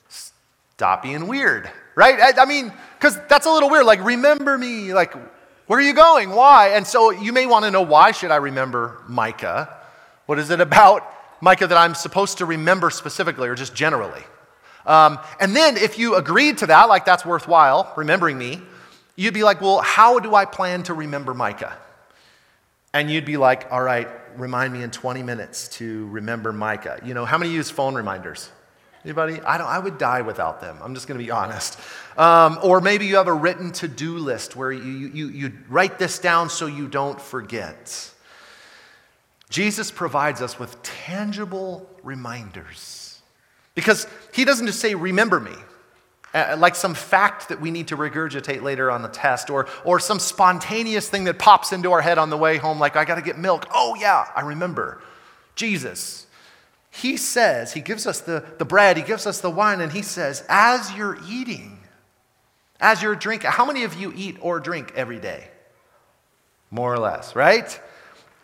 Stop 0.08 1.04
being 1.04 1.28
weird, 1.28 1.70
right? 1.96 2.18
I, 2.22 2.44
I 2.44 2.46
mean, 2.46 2.72
because 2.98 3.20
that's 3.28 3.46
a 3.46 3.52
little 3.52 3.70
weird. 3.70 3.86
Like, 3.86 4.02
remember 4.06 4.58
me. 4.58 4.94
Like, 4.94 5.14
where 5.66 5.78
are 5.78 5.82
you 5.82 5.94
going? 5.94 6.30
Why? 6.30 6.70
And 6.70 6.88
so 6.88 7.10
you 7.10 7.34
may 7.34 7.46
want 7.46 7.66
to 7.66 7.72
know 7.72 7.82
why 7.82 8.12
should 8.12 8.32
I 8.32 8.38
remember 8.38 9.04
Micah? 9.10 9.76
What 10.28 10.40
is 10.40 10.50
it 10.50 10.62
about 10.62 11.12
Micah 11.42 11.68
that 11.68 11.78
I'm 11.78 11.96
supposed 11.96 12.40
to 12.40 12.46
remember 12.46 12.90
specifically 12.90 13.48
or 13.48 13.56
just 13.56 13.76
generally? 13.76 14.24
Um, 14.86 15.20
and 15.40 15.56
then 15.56 15.78
if 15.78 16.00
you 16.00 16.16
agreed 16.16 16.60
to 16.60 16.68
that, 16.68 16.90
like 16.90 17.06
that's 17.06 17.26
worthwhile, 17.26 17.92
remembering 17.98 18.38
me, 18.38 18.62
you'd 19.16 19.34
be 19.34 19.44
like, 19.44 19.62
well, 19.62 19.80
how 19.80 20.20
do 20.20 20.34
I 20.36 20.46
plan 20.46 20.84
to 20.84 20.94
remember 20.94 21.34
Micah? 21.34 21.78
and 22.98 23.12
you'd 23.12 23.26
be 23.26 23.38
like, 23.38 23.72
all 23.72 23.82
right, 23.82 24.08
remind 24.38 24.74
me 24.74 24.82
in 24.82 24.92
20 24.92 25.22
minutes 25.22 25.68
to 25.68 26.08
remember 26.08 26.52
Micah. 26.52 27.00
You 27.06 27.14
know, 27.14 27.26
how 27.26 27.38
many 27.38 27.52
use 27.52 27.70
phone 27.70 27.94
reminders? 27.96 28.50
Anybody? 29.04 29.40
I, 29.42 29.58
don't, 29.58 29.68
I 29.68 29.78
would 29.78 29.98
die 29.98 30.22
without 30.22 30.62
them. 30.62 30.78
I'm 30.82 30.96
just 30.96 31.08
going 31.08 31.20
to 31.20 31.24
be 31.24 31.30
honest. 31.30 31.80
Um, 32.18 32.58
or 32.64 32.82
maybe 32.82 33.06
you 33.06 33.18
have 33.18 33.28
a 33.28 33.34
written 33.34 33.72
to 33.74 33.88
do 33.88 34.18
list 34.18 34.56
where 34.56 34.72
you, 34.72 34.82
you, 34.82 35.30
you 35.30 35.54
write 35.70 36.00
this 36.00 36.18
down 36.18 36.50
so 36.50 36.66
you 36.66 36.88
don't 36.88 37.22
forget. 37.22 38.12
Jesus 39.50 39.92
provides 39.92 40.42
us 40.42 40.60
with 40.60 40.82
tangible 40.84 41.90
reminders 42.04 43.22
because 43.76 44.08
he 44.34 44.44
doesn't 44.44 44.68
just 44.68 44.80
say, 44.80 44.96
Remember 44.96 45.40
me 45.40 45.54
uh, 46.34 46.56
like 46.60 46.76
some 46.76 46.94
fact 46.94 47.50
that 47.50 47.62
we 47.62 47.72
need 47.72 47.88
to 47.88 47.98
regurgitate 47.98 48.62
later 48.62 48.92
on 48.92 49.02
the 49.02 49.08
test, 49.08 49.50
or, 49.50 49.68
or 49.84 50.00
some 50.00 50.20
spontaneous 50.20 51.10
thing 51.10 51.24
that 51.24 51.40
pops 51.40 51.72
into 51.72 51.92
our 51.92 52.02
head 52.02 52.18
on 52.18 52.30
the 52.30 52.38
way 52.38 52.58
home, 52.58 52.80
like, 52.80 52.96
I 52.96 53.06
got 53.06 53.16
to 53.16 53.22
get 53.22 53.38
milk. 53.38 53.66
Oh, 53.74 53.96
yeah, 53.96 54.28
I 54.36 54.42
remember. 54.42 55.02
Jesus. 55.56 56.28
He 56.92 57.18
says, 57.18 57.74
He 57.74 57.82
gives 57.82 58.06
us 58.06 58.20
the, 58.20 58.44
the 58.58 58.66
bread, 58.66 58.98
He 58.98 59.04
gives 59.04 59.26
us 59.26 59.42
the 59.42 59.50
wine, 59.50 59.82
and 59.82 59.92
He 59.92 60.02
says, 60.02 60.44
as 60.50 60.94
you're 60.94 61.18
eating, 61.28 61.80
as 62.80 63.02
you're 63.02 63.16
drinking, 63.16 63.52
how 63.52 63.66
many 63.66 63.84
of 63.84 63.96
you 63.96 64.14
eat 64.16 64.38
or 64.42 64.60
drink 64.60 64.94
every 64.96 65.20
day? 65.20 65.48
More 66.70 66.94
or 66.94 67.00
less, 67.00 67.36
right? 67.36 67.80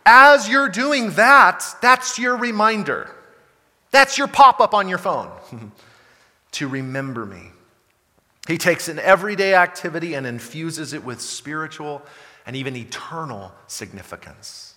As 0.06 0.48
you're 0.48 0.68
doing 0.68 1.10
that, 1.12 1.64
that's 1.80 2.18
your 2.18 2.36
reminder. 2.36 3.10
That's 3.90 4.18
your 4.18 4.28
pop 4.28 4.60
up 4.60 4.74
on 4.74 4.88
your 4.88 4.98
phone 4.98 5.30
to 6.52 6.68
remember 6.68 7.24
me. 7.24 7.50
He 8.46 8.58
takes 8.58 8.88
an 8.88 8.98
everyday 8.98 9.54
activity 9.54 10.14
and 10.14 10.26
infuses 10.26 10.92
it 10.92 11.02
with 11.04 11.20
spiritual 11.20 12.02
and 12.46 12.54
even 12.54 12.76
eternal 12.76 13.52
significance. 13.66 14.74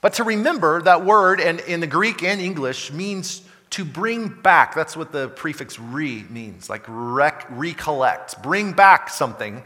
But 0.00 0.12
to 0.14 0.24
remember, 0.24 0.80
that 0.82 1.04
word, 1.04 1.40
and 1.40 1.58
in 1.60 1.80
the 1.80 1.88
Greek 1.88 2.22
and 2.22 2.40
English, 2.40 2.92
means 2.92 3.42
to 3.70 3.84
bring 3.84 4.28
back. 4.28 4.74
That's 4.74 4.96
what 4.96 5.10
the 5.10 5.28
prefix 5.28 5.78
re 5.78 6.24
means, 6.30 6.70
like 6.70 6.84
rec- 6.86 7.46
recollect, 7.50 8.40
bring 8.42 8.72
back 8.72 9.08
something 9.08 9.62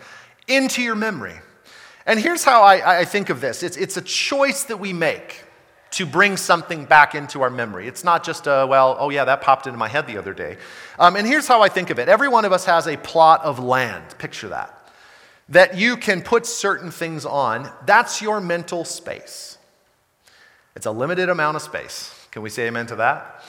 into 0.49 0.83
your 0.83 0.95
memory. 0.95 1.35
And 2.07 2.19
here's 2.19 2.45
how 2.45 2.63
I, 2.63 3.01
I 3.01 3.05
think 3.05 3.31
of 3.31 3.41
this 3.41 3.63
it's, 3.63 3.77
it's 3.77 3.97
a 3.97 4.03
choice 4.03 4.65
that 4.65 4.79
we 4.79 4.93
make 4.93 5.45
to 5.93 6.07
bring 6.07 6.39
something 6.39 6.87
back 6.87 7.15
into 7.15 7.43
our 7.43 7.51
memory. 7.51 7.87
It's 7.87 8.03
not 8.03 8.25
just 8.25 8.47
a, 8.47 8.67
well, 8.69 8.97
oh 8.99 9.11
yeah, 9.11 9.27
that 9.27 9.43
popped 9.43 9.67
into 9.67 9.79
my 9.79 9.89
head 9.89 10.07
the 10.07 10.17
other 10.17 10.33
day. 10.33 10.57
Um, 10.99 11.17
and 11.17 11.27
here's 11.27 11.47
how 11.47 11.63
I 11.63 11.69
think 11.69 11.91
of 11.91 11.99
it 11.99 12.09
every 12.09 12.29
one 12.29 12.45
of 12.45 12.53
us 12.53 12.65
has 12.65 12.87
a 12.87 12.97
plot 12.97 13.43
of 13.45 13.59
land. 13.59 14.19
Picture 14.19 14.49
that. 14.49 14.79
That 15.49 15.77
you 15.77 15.97
can 15.97 16.23
put 16.23 16.47
certain 16.47 16.91
things 16.91 17.27
on. 17.27 17.71
That's 17.85 18.23
your 18.23 18.41
mental 18.41 18.85
space. 18.85 19.59
It's 20.75 20.87
a 20.87 20.91
limited 20.91 21.29
amount 21.29 21.57
of 21.57 21.63
space. 21.63 22.27
Can 22.31 22.41
we 22.41 22.49
say 22.49 22.67
amen 22.67 22.87
to 22.87 22.97
that? 22.97 23.42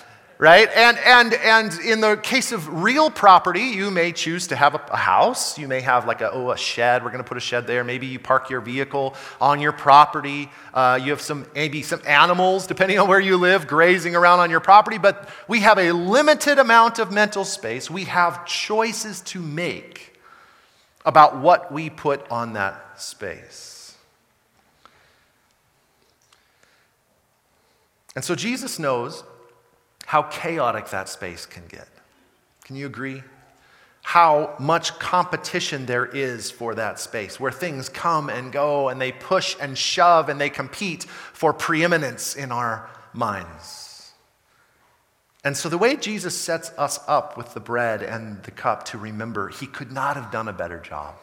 Right? 0.43 0.69
And, 0.75 0.97
and, 0.97 1.33
and 1.35 1.79
in 1.79 2.01
the 2.01 2.17
case 2.17 2.51
of 2.51 2.83
real 2.83 3.09
property, 3.09 3.61
you 3.61 3.89
may 3.89 4.11
choose 4.11 4.47
to 4.47 4.57
have 4.57 4.75
a, 4.75 4.81
a 4.91 4.97
house. 4.97 5.57
You 5.57 5.69
may 5.69 5.79
have 5.79 6.05
like 6.05 6.19
a, 6.19 6.29
oh, 6.33 6.51
a 6.51 6.57
shed. 6.57 7.01
We're 7.01 7.11
going 7.11 7.23
to 7.23 7.27
put 7.27 7.37
a 7.37 7.39
shed 7.39 7.65
there. 7.65 7.85
Maybe 7.85 8.07
you 8.07 8.19
park 8.19 8.49
your 8.49 8.59
vehicle 8.59 9.15
on 9.39 9.61
your 9.61 9.71
property. 9.71 10.51
Uh, 10.73 10.99
you 11.01 11.11
have 11.11 11.21
some, 11.21 11.45
maybe 11.55 11.81
some 11.81 12.01
animals, 12.05 12.67
depending 12.67 12.99
on 12.99 13.07
where 13.07 13.21
you 13.21 13.37
live, 13.37 13.67
grazing 13.67 14.17
around 14.17 14.41
on 14.41 14.49
your 14.49 14.59
property. 14.59 14.97
But 14.97 15.29
we 15.47 15.61
have 15.61 15.77
a 15.77 15.93
limited 15.93 16.59
amount 16.59 16.99
of 16.99 17.09
mental 17.09 17.45
space. 17.45 17.89
We 17.89 18.03
have 18.03 18.45
choices 18.45 19.21
to 19.21 19.39
make 19.39 20.19
about 21.05 21.39
what 21.39 21.71
we 21.71 21.89
put 21.89 22.29
on 22.29 22.51
that 22.51 22.99
space. 22.99 23.95
And 28.13 28.25
so 28.25 28.35
Jesus 28.35 28.77
knows 28.77 29.23
how 30.13 30.21
chaotic 30.21 30.89
that 30.89 31.09
space 31.09 31.47
can 31.47 31.63
get. 31.65 31.87
Can 32.65 32.75
you 32.75 32.85
agree? 32.85 33.23
How 34.03 34.53
much 34.59 34.99
competition 34.99 35.87
there 35.87 36.05
is 36.05 36.51
for 36.51 36.75
that 36.75 36.99
space, 36.99 37.39
where 37.39 37.51
things 37.51 37.89
come 37.89 38.29
and 38.29 38.51
go 38.51 38.89
and 38.89 39.01
they 39.01 39.11
push 39.11 39.55
and 39.59 39.75
shove 39.75 40.29
and 40.29 40.39
they 40.39 40.51
compete 40.51 41.05
for 41.05 41.51
preeminence 41.51 42.35
in 42.35 42.51
our 42.51 42.91
minds. 43.11 44.11
And 45.43 45.57
so, 45.57 45.67
the 45.67 45.79
way 45.79 45.95
Jesus 45.95 46.39
sets 46.39 46.69
us 46.77 46.99
up 47.07 47.35
with 47.35 47.55
the 47.55 47.59
bread 47.59 48.03
and 48.03 48.43
the 48.43 48.51
cup 48.51 48.83
to 48.89 48.99
remember, 48.99 49.49
he 49.49 49.65
could 49.65 49.91
not 49.91 50.15
have 50.15 50.29
done 50.29 50.47
a 50.47 50.53
better 50.53 50.77
job. 50.77 51.15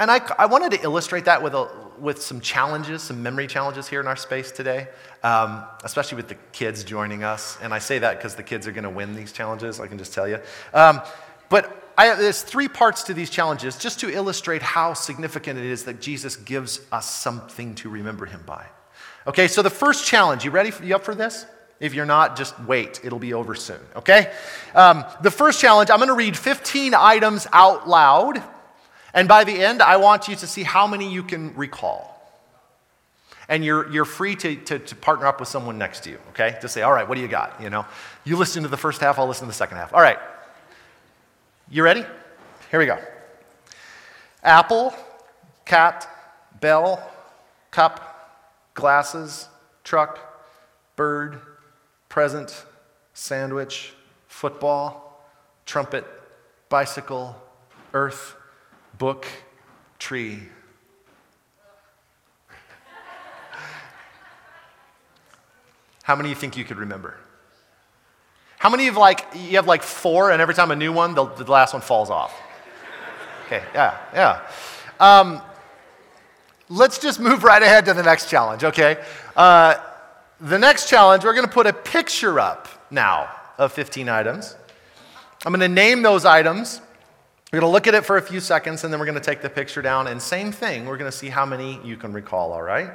And 0.00 0.10
I, 0.10 0.22
I 0.38 0.46
wanted 0.46 0.72
to 0.72 0.82
illustrate 0.82 1.26
that 1.26 1.42
with, 1.42 1.54
a, 1.54 1.68
with 1.98 2.22
some 2.22 2.40
challenges, 2.40 3.02
some 3.02 3.22
memory 3.22 3.46
challenges 3.46 3.86
here 3.86 4.00
in 4.00 4.06
our 4.06 4.16
space 4.16 4.50
today, 4.50 4.88
um, 5.22 5.62
especially 5.84 6.16
with 6.16 6.28
the 6.28 6.36
kids 6.52 6.84
joining 6.84 7.22
us. 7.22 7.58
And 7.60 7.74
I 7.74 7.80
say 7.80 7.98
that 7.98 8.16
because 8.16 8.34
the 8.34 8.42
kids 8.42 8.66
are 8.66 8.72
going 8.72 8.84
to 8.84 8.90
win 8.90 9.14
these 9.14 9.30
challenges, 9.30 9.78
I 9.78 9.88
can 9.88 9.98
just 9.98 10.14
tell 10.14 10.26
you. 10.26 10.40
Um, 10.72 11.02
but 11.50 11.92
I, 11.98 12.14
there's 12.14 12.40
three 12.40 12.66
parts 12.66 13.02
to 13.04 13.14
these 13.14 13.28
challenges 13.28 13.76
just 13.76 14.00
to 14.00 14.10
illustrate 14.10 14.62
how 14.62 14.94
significant 14.94 15.58
it 15.58 15.66
is 15.66 15.84
that 15.84 16.00
Jesus 16.00 16.34
gives 16.34 16.80
us 16.90 17.14
something 17.14 17.74
to 17.74 17.90
remember 17.90 18.24
him 18.24 18.42
by. 18.46 18.64
Okay, 19.26 19.48
so 19.48 19.60
the 19.60 19.68
first 19.68 20.06
challenge, 20.06 20.46
you 20.46 20.50
ready? 20.50 20.70
For, 20.70 20.82
you 20.82 20.94
up 20.94 21.04
for 21.04 21.14
this? 21.14 21.44
If 21.78 21.92
you're 21.92 22.06
not, 22.06 22.38
just 22.38 22.58
wait. 22.60 23.00
It'll 23.04 23.18
be 23.18 23.34
over 23.34 23.54
soon, 23.54 23.80
okay? 23.96 24.32
Um, 24.74 25.04
the 25.20 25.30
first 25.30 25.60
challenge, 25.60 25.90
I'm 25.90 25.98
going 25.98 26.08
to 26.08 26.14
read 26.14 26.38
15 26.38 26.94
items 26.94 27.46
out 27.52 27.86
loud. 27.86 28.42
And 29.12 29.28
by 29.28 29.44
the 29.44 29.52
end, 29.52 29.82
I 29.82 29.96
want 29.96 30.28
you 30.28 30.36
to 30.36 30.46
see 30.46 30.62
how 30.62 30.86
many 30.86 31.12
you 31.12 31.22
can 31.22 31.54
recall. 31.56 32.16
And 33.48 33.64
you're, 33.64 33.90
you're 33.90 34.04
free 34.04 34.36
to, 34.36 34.54
to, 34.56 34.78
to, 34.78 34.94
partner 34.94 35.26
up 35.26 35.40
with 35.40 35.48
someone 35.48 35.76
next 35.76 36.04
to 36.04 36.10
you, 36.10 36.18
okay? 36.30 36.56
To 36.60 36.68
say, 36.68 36.82
all 36.82 36.92
right, 36.92 37.08
what 37.08 37.16
do 37.16 37.20
you 37.20 37.26
got? 37.26 37.60
You 37.60 37.68
know, 37.68 37.84
you 38.24 38.36
listen 38.36 38.62
to 38.62 38.68
the 38.68 38.76
first 38.76 39.00
half, 39.00 39.18
I'll 39.18 39.26
listen 39.26 39.46
to 39.46 39.50
the 39.50 39.54
second 39.54 39.78
half. 39.78 39.92
All 39.92 40.00
right. 40.00 40.18
You 41.68 41.82
ready? 41.82 42.04
Here 42.70 42.78
we 42.78 42.86
go. 42.86 42.98
Apple, 44.44 44.94
cat, 45.64 46.08
bell, 46.60 47.04
cup, 47.72 48.72
glasses, 48.74 49.48
truck, 49.82 50.18
bird, 50.94 51.40
present, 52.08 52.64
sandwich, 53.14 53.92
football, 54.28 55.24
trumpet, 55.66 56.04
bicycle, 56.68 57.36
earth, 57.92 58.36
book, 59.00 59.26
tree. 59.98 60.38
How 66.02 66.14
many 66.14 66.28
you 66.28 66.34
think 66.34 66.58
you 66.58 66.64
could 66.64 66.76
remember? 66.76 67.16
How 68.58 68.68
many 68.68 68.88
of 68.88 68.98
like 68.98 69.24
you 69.34 69.56
have 69.56 69.66
like 69.66 69.82
four, 69.82 70.30
and 70.30 70.42
every 70.42 70.54
time 70.54 70.70
a 70.70 70.76
new 70.76 70.92
one, 70.92 71.14
the, 71.14 71.24
the 71.24 71.50
last 71.50 71.72
one 71.72 71.80
falls 71.80 72.10
off? 72.10 72.38
Okay, 73.46 73.62
yeah, 73.74 73.96
yeah. 74.12 74.42
Um, 75.00 75.40
let's 76.68 76.98
just 76.98 77.20
move 77.20 77.42
right 77.42 77.62
ahead 77.62 77.86
to 77.86 77.94
the 77.94 78.02
next 78.02 78.28
challenge, 78.28 78.64
okay? 78.64 79.02
Uh, 79.34 79.76
the 80.42 80.58
next 80.58 80.90
challenge, 80.90 81.24
we're 81.24 81.32
going 81.32 81.46
to 81.46 81.52
put 81.52 81.66
a 81.66 81.72
picture 81.72 82.38
up 82.38 82.68
now 82.90 83.30
of 83.56 83.72
15 83.72 84.10
items. 84.10 84.56
I'm 85.46 85.52
going 85.52 85.60
to 85.60 85.74
name 85.74 86.02
those 86.02 86.26
items. 86.26 86.82
We're 87.52 87.58
going 87.58 87.70
to 87.70 87.72
look 87.72 87.88
at 87.88 87.94
it 87.94 88.04
for 88.04 88.16
a 88.16 88.22
few 88.22 88.38
seconds, 88.38 88.84
and 88.84 88.92
then 88.92 89.00
we're 89.00 89.06
going 89.06 89.18
to 89.18 89.24
take 89.24 89.42
the 89.42 89.50
picture 89.50 89.82
down. 89.82 90.06
And 90.06 90.22
same 90.22 90.52
thing, 90.52 90.86
we're 90.86 90.96
going 90.96 91.10
to 91.10 91.16
see 91.16 91.28
how 91.28 91.44
many 91.44 91.80
you 91.84 91.96
can 91.96 92.12
recall, 92.12 92.52
all 92.52 92.62
right? 92.62 92.90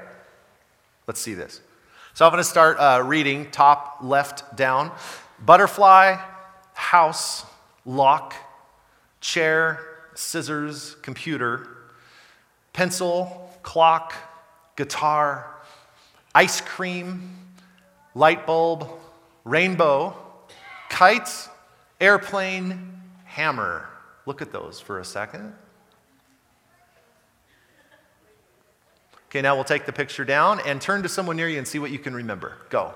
Let's 1.08 1.20
see 1.20 1.34
this. 1.34 1.60
So 2.14 2.26
I'm 2.26 2.32
going 2.32 2.42
to 2.42 2.50
start 2.50 2.78
uh, 2.80 3.04
reading 3.06 3.52
top 3.52 3.98
left 4.02 4.56
down 4.56 4.94
butterfly, 5.46 6.18
house, 6.74 7.44
lock, 7.86 8.34
chair, 9.20 9.82
scissors, 10.14 10.96
computer, 11.02 11.68
pencil, 12.72 13.52
clock, 13.62 14.14
guitar, 14.78 15.54
ice 16.34 16.62
cream, 16.62 17.38
light 18.14 18.48
bulb, 18.48 18.88
rainbow, 19.44 20.16
kite, 20.88 21.50
airplane, 22.00 23.02
hammer. 23.26 23.90
Look 24.26 24.42
at 24.42 24.52
those 24.52 24.80
for 24.80 25.00
a 25.00 25.06
second. 25.06 25.54
Okay, 29.30 29.42
now 29.42 29.56
we'll 29.56 29.64
take 29.64 29.86
the 29.86 29.94
picture 29.94 30.24
down 30.24 30.62
and 30.62 30.80
turn 30.82 31.04
to 31.04 31.10
someone 31.10 31.36
near 31.36 31.50
you 31.50 31.58
and 31.58 31.68
see 31.68 31.78
what 31.78 31.92
you 31.92 32.00
can 32.00 32.16
remember. 32.16 32.58
Go. 32.70 32.94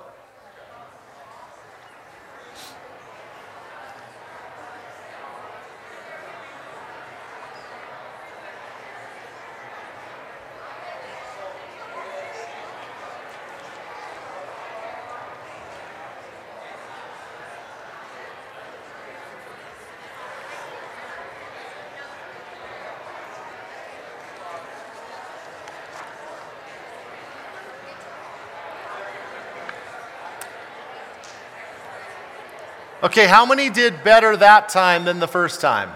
Okay, 33.01 33.27
how 33.27 33.46
many 33.46 33.70
did 33.70 34.03
better 34.03 34.36
that 34.36 34.68
time 34.68 35.06
than 35.06 35.22
the 35.22 35.27
first 35.27 35.62
time? 35.62 35.89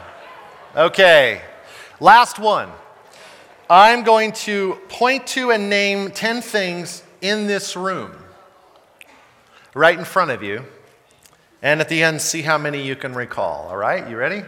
Okay, 0.73 1.41
last 1.99 2.39
one. 2.39 2.69
I'm 3.69 4.03
going 4.03 4.31
to 4.47 4.79
point 4.87 5.27
to 5.27 5.51
and 5.51 5.69
name 5.69 6.11
10 6.11 6.41
things 6.41 7.03
in 7.19 7.45
this 7.45 7.75
room 7.75 8.13
right 9.73 9.99
in 9.99 10.05
front 10.05 10.31
of 10.31 10.43
you. 10.43 10.63
And 11.61 11.81
at 11.81 11.89
the 11.89 12.01
end, 12.01 12.21
see 12.21 12.41
how 12.41 12.57
many 12.57 12.81
you 12.81 12.95
can 12.95 13.13
recall. 13.13 13.67
All 13.67 13.75
right, 13.75 14.09
you 14.09 14.15
ready? 14.15 14.45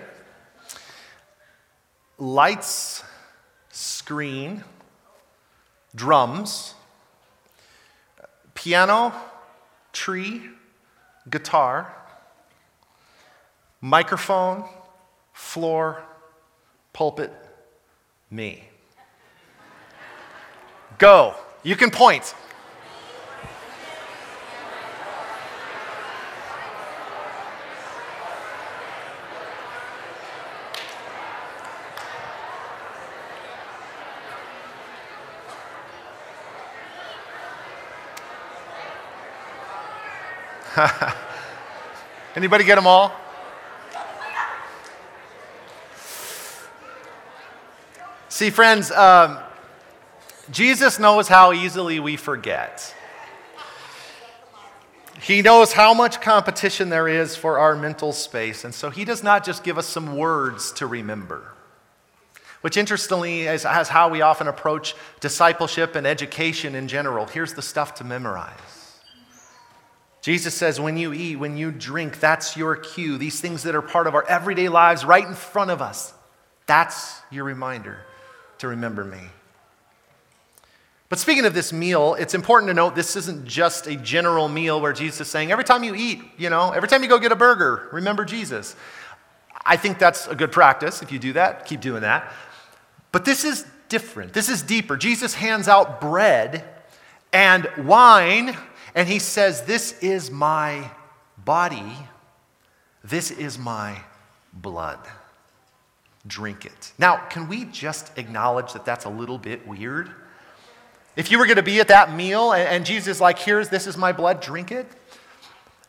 Lights, 2.17 3.03
screen, 3.69 4.63
drums, 5.93 6.73
piano, 8.53 9.13
tree, 9.91 10.41
guitar 11.29 11.93
microphone, 13.81 14.67
floor, 15.33 16.03
pulpit, 16.93 17.31
me. 18.29 18.63
Go. 20.97 21.35
You 21.63 21.75
can 21.75 21.91
point. 21.91 22.33
Anybody 42.35 42.65
get 42.65 42.75
them 42.75 42.85
all? 42.85 43.24
See, 48.35 48.49
friends, 48.49 48.91
um, 48.91 49.37
Jesus 50.51 50.99
knows 50.99 51.29
how 51.29 51.53
easily 51.53 52.01
we 52.01 52.17
forget. 52.17 52.93
He 55.21 55.41
knows 55.41 55.71
how 55.71 55.93
much 55.93 56.19
competition 56.19 56.89
there 56.89 57.07
is 57.07 57.37
for 57.37 57.59
our 57.59 57.77
mental 57.77 58.11
space, 58.11 58.65
and 58.65 58.75
so 58.75 58.89
He 58.89 59.05
does 59.05 59.23
not 59.23 59.45
just 59.45 59.63
give 59.63 59.77
us 59.77 59.87
some 59.87 60.17
words 60.17 60.73
to 60.73 60.85
remember, 60.85 61.53
which 62.59 62.75
interestingly 62.75 63.43
is, 63.43 63.61
is 63.63 63.87
how 63.87 64.09
we 64.09 64.19
often 64.19 64.49
approach 64.49 64.95
discipleship 65.21 65.95
and 65.95 66.05
education 66.05 66.75
in 66.75 66.89
general. 66.89 67.27
Here's 67.27 67.53
the 67.53 67.61
stuff 67.61 67.95
to 67.95 68.03
memorize. 68.03 68.99
Jesus 70.21 70.53
says, 70.53 70.77
when 70.77 70.97
you 70.97 71.13
eat, 71.13 71.37
when 71.37 71.55
you 71.55 71.71
drink, 71.71 72.19
that's 72.19 72.57
your 72.57 72.75
cue. 72.75 73.17
These 73.17 73.39
things 73.39 73.63
that 73.63 73.75
are 73.75 73.81
part 73.81 74.07
of 74.07 74.13
our 74.13 74.27
everyday 74.27 74.67
lives 74.67 75.05
right 75.05 75.25
in 75.25 75.35
front 75.35 75.71
of 75.71 75.81
us, 75.81 76.13
that's 76.65 77.21
your 77.31 77.45
reminder 77.45 77.99
to 78.59 78.67
remember 78.67 79.03
me. 79.03 79.19
But 81.07 81.19
speaking 81.19 81.45
of 81.45 81.53
this 81.53 81.71
meal, 81.71 82.15
it's 82.15 82.33
important 82.33 82.69
to 82.69 82.73
note 82.73 82.95
this 82.95 83.15
isn't 83.15 83.45
just 83.45 83.87
a 83.87 83.95
general 83.95 84.47
meal 84.47 84.81
where 84.81 84.93
Jesus 84.93 85.21
is 85.21 85.27
saying, 85.27 85.51
every 85.51 85.63
time 85.63 85.83
you 85.83 85.93
eat, 85.95 86.21
you 86.37 86.49
know, 86.49 86.71
every 86.71 86.89
time 86.89 87.03
you 87.03 87.09
go 87.09 87.19
get 87.19 87.31
a 87.31 87.35
burger, 87.35 87.87
remember 87.91 88.25
Jesus. 88.25 88.75
I 89.63 89.77
think 89.77 89.99
that's 89.99 90.27
a 90.27 90.35
good 90.35 90.51
practice. 90.51 91.01
If 91.01 91.11
you 91.11 91.19
do 91.19 91.33
that, 91.33 91.65
keep 91.65 91.79
doing 91.79 92.01
that. 92.01 92.31
But 93.11 93.23
this 93.23 93.45
is 93.45 93.65
different. 93.87 94.33
This 94.33 94.49
is 94.49 94.61
deeper. 94.61 94.97
Jesus 94.97 95.33
hands 95.33 95.67
out 95.67 96.01
bread 96.01 96.63
and 97.31 97.69
wine, 97.77 98.57
and 98.93 99.07
he 99.07 99.19
says, 99.19 99.61
This 99.63 99.97
is 99.99 100.31
my 100.31 100.89
body, 101.37 101.93
this 103.03 103.31
is 103.31 103.57
my 103.57 104.01
blood 104.53 104.99
drink 106.27 106.65
it. 106.65 106.93
Now, 106.97 107.17
can 107.27 107.47
we 107.47 107.65
just 107.65 108.17
acknowledge 108.17 108.73
that 108.73 108.85
that's 108.85 109.05
a 109.05 109.09
little 109.09 109.37
bit 109.37 109.67
weird? 109.67 110.11
If 111.15 111.31
you 111.31 111.39
were 111.39 111.45
going 111.45 111.57
to 111.57 111.63
be 111.63 111.79
at 111.79 111.87
that 111.87 112.13
meal 112.13 112.51
and, 112.51 112.67
and 112.67 112.85
Jesus 112.85 113.07
is 113.07 113.21
like, 113.21 113.39
here's, 113.39 113.69
this 113.69 113.87
is 113.87 113.95
my 113.97 114.11
blood, 114.11 114.41
drink 114.41 114.71
it. 114.71 114.87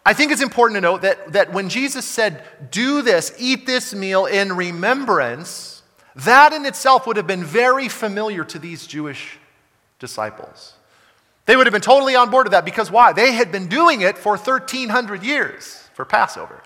I 0.04 0.12
think 0.12 0.30
it's 0.30 0.42
important 0.42 0.76
to 0.76 0.80
note 0.80 1.02
that, 1.02 1.32
that 1.32 1.52
when 1.52 1.68
Jesus 1.68 2.04
said, 2.04 2.44
do 2.70 3.02
this, 3.02 3.34
eat 3.38 3.66
this 3.66 3.92
meal 3.92 4.26
in 4.26 4.52
remembrance, 4.52 5.82
that 6.14 6.52
in 6.52 6.64
itself 6.64 7.06
would 7.06 7.16
have 7.16 7.26
been 7.26 7.42
very 7.42 7.88
familiar 7.88 8.44
to 8.44 8.58
these 8.58 8.86
Jewish 8.86 9.38
disciples. 9.98 10.74
They 11.46 11.56
would 11.56 11.66
have 11.66 11.72
been 11.72 11.82
totally 11.82 12.14
on 12.14 12.30
board 12.30 12.46
with 12.46 12.52
that 12.52 12.64
because 12.64 12.90
why? 12.90 13.12
They 13.12 13.32
had 13.32 13.50
been 13.50 13.66
doing 13.66 14.02
it 14.02 14.16
for 14.16 14.36
1,300 14.36 15.24
years 15.24 15.88
for 15.94 16.04
Passover. 16.04 16.62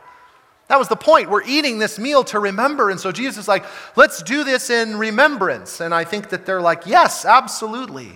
That 0.70 0.78
was 0.78 0.86
the 0.86 0.94
point. 0.94 1.28
We're 1.28 1.42
eating 1.42 1.80
this 1.80 1.98
meal 1.98 2.22
to 2.24 2.38
remember. 2.38 2.90
And 2.90 3.00
so 3.00 3.10
Jesus 3.10 3.38
is 3.38 3.48
like, 3.48 3.64
let's 3.96 4.22
do 4.22 4.44
this 4.44 4.70
in 4.70 4.96
remembrance. 4.96 5.80
And 5.80 5.92
I 5.92 6.04
think 6.04 6.28
that 6.28 6.46
they're 6.46 6.60
like, 6.60 6.86
yes, 6.86 7.24
absolutely. 7.24 8.12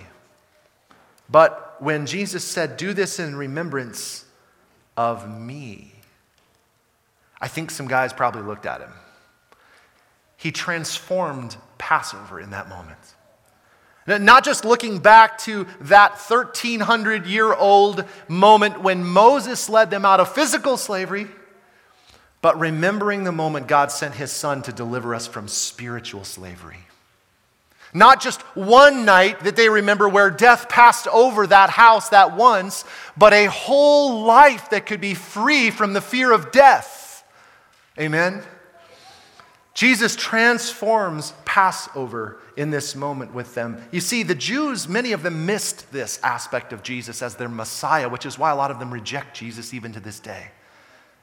But 1.29 1.75
when 1.79 2.05
Jesus 2.05 2.45
said, 2.45 2.77
do 2.77 2.93
this 2.93 3.19
in 3.19 3.35
remembrance 3.35 4.23
of 4.95 5.29
me, 5.29 5.91
I 7.41 7.49
think 7.49 7.71
some 7.71 7.89
guys 7.89 8.13
probably 8.13 8.43
looked 8.43 8.65
at 8.65 8.79
him. 8.79 8.93
He 10.37 10.53
transformed 10.53 11.57
Passover 11.77 12.39
in 12.39 12.51
that 12.51 12.69
moment. 12.69 13.15
Not 14.07 14.45
just 14.45 14.63
looking 14.63 14.99
back 14.99 15.39
to 15.39 15.67
that 15.81 16.11
1300 16.11 17.25
year 17.25 17.53
old 17.53 18.05
moment 18.29 18.81
when 18.81 19.03
Moses 19.03 19.67
led 19.67 19.89
them 19.89 20.05
out 20.05 20.21
of 20.21 20.33
physical 20.33 20.77
slavery 20.77 21.27
but 22.45 22.59
remembering 22.59 23.23
the 23.23 23.31
moment 23.31 23.65
God 23.65 23.91
sent 23.91 24.13
his 24.13 24.31
son 24.31 24.61
to 24.61 24.71
deliver 24.71 25.15
us 25.15 25.25
from 25.25 25.47
spiritual 25.47 26.23
slavery. 26.23 26.77
Not 27.91 28.21
just 28.21 28.39
one 28.55 29.03
night 29.03 29.39
that 29.39 29.55
they 29.55 29.67
remember 29.67 30.07
where 30.07 30.29
death 30.29 30.69
passed 30.69 31.07
over 31.07 31.47
that 31.47 31.71
house 31.71 32.09
that 32.09 32.37
once, 32.37 32.85
but 33.17 33.33
a 33.33 33.47
whole 33.47 34.25
life 34.25 34.69
that 34.69 34.85
could 34.85 35.01
be 35.01 35.15
free 35.15 35.71
from 35.71 35.93
the 35.93 36.01
fear 36.01 36.31
of 36.31 36.51
death. 36.51 37.25
Amen? 37.99 38.43
Jesus 39.73 40.15
transforms 40.15 41.33
Passover 41.45 42.37
in 42.55 42.69
this 42.69 42.95
moment 42.95 43.33
with 43.33 43.55
them. 43.55 43.83
You 43.89 44.01
see, 44.01 44.21
the 44.21 44.35
Jews, 44.35 44.87
many 44.87 45.13
of 45.13 45.23
them 45.23 45.47
missed 45.47 45.91
this 45.91 46.19
aspect 46.21 46.73
of 46.73 46.83
Jesus 46.83 47.23
as 47.23 47.37
their 47.37 47.49
Messiah, 47.49 48.07
which 48.07 48.27
is 48.27 48.37
why 48.37 48.51
a 48.51 48.55
lot 48.55 48.69
of 48.69 48.77
them 48.77 48.93
reject 48.93 49.35
Jesus 49.35 49.73
even 49.73 49.93
to 49.93 49.99
this 49.99 50.19
day 50.19 50.51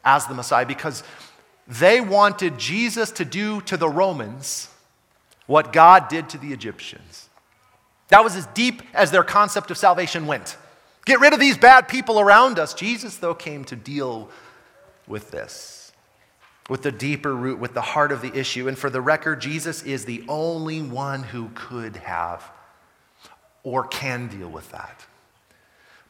as 0.05 0.27
the 0.27 0.35
Messiah, 0.35 0.67
because 0.67 1.03
they 1.67 2.01
wanted 2.01 2.59
Jesus 2.59 3.11
to 3.13 3.25
do 3.25 3.61
to 3.63 3.77
the 3.77 3.89
Romans 3.89 4.69
what 5.47 5.73
God 5.73 6.09
did 6.09 6.29
to 6.31 6.39
the 6.39 6.53
Egyptians. 6.53 7.29
That 8.09 8.25
was 8.25 8.37
as 8.37 8.47
deep 8.49 8.83
as 8.93 9.11
their 9.11 9.23
concept 9.23 9.71
of 9.71 9.79
salvation 9.79 10.27
went. 10.27 10.57
Get 11.05 11.21
rid 11.21 11.33
of 11.33 11.41
these 11.41 11.57
bad 11.57 11.89
people 11.89 12.21
around 12.21 12.59
us. 12.59 12.75
Jesus, 12.75 13.17
though, 13.17 13.35
came 13.35 13.65
to 13.65 13.77
deal 13.77 14.29
with 15.07 15.31
this, 15.31 15.93
with 16.69 16.83
the 16.83 16.93
deeper 16.93 17.35
root, 17.35 17.59
with 17.59 17.75
the 17.75 17.81
heart 17.81 18.13
of 18.13 18.23
the 18.23 18.33
issue. 18.37 18.69
And 18.69 18.79
for 18.79 18.91
the 18.91 19.01
record, 19.01 19.41
Jesus 19.41 19.83
is 19.83 20.05
the 20.05 20.25
only 20.29 20.83
one 20.83 21.23
who 21.23 21.51
could 21.55 21.97
have 21.97 22.49
or 23.65 23.87
can 23.87 24.29
deal 24.29 24.49
with 24.49 24.71
that. 24.73 25.07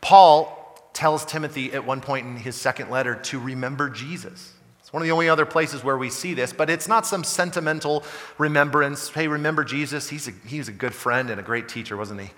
Paul 0.00 0.61
tells 0.92 1.24
Timothy 1.24 1.72
at 1.72 1.86
one 1.86 2.00
point 2.00 2.26
in 2.26 2.36
his 2.36 2.56
second 2.56 2.90
letter 2.90 3.14
to 3.14 3.38
remember 3.38 3.88
Jesus. 3.88 4.52
It's 4.80 4.92
one 4.92 5.02
of 5.02 5.06
the 5.06 5.12
only 5.12 5.28
other 5.28 5.46
places 5.46 5.82
where 5.82 5.96
we 5.96 6.10
see 6.10 6.34
this, 6.34 6.52
but 6.52 6.68
it's 6.68 6.88
not 6.88 7.06
some 7.06 7.24
sentimental 7.24 8.04
remembrance. 8.38 9.08
Hey, 9.08 9.28
remember 9.28 9.64
Jesus? 9.64 10.08
He's 10.08 10.28
a, 10.28 10.32
he's 10.46 10.68
a 10.68 10.72
good 10.72 10.94
friend 10.94 11.30
and 11.30 11.40
a 11.40 11.42
great 11.42 11.68
teacher, 11.68 11.96
wasn't 11.96 12.20
he? 12.20 12.30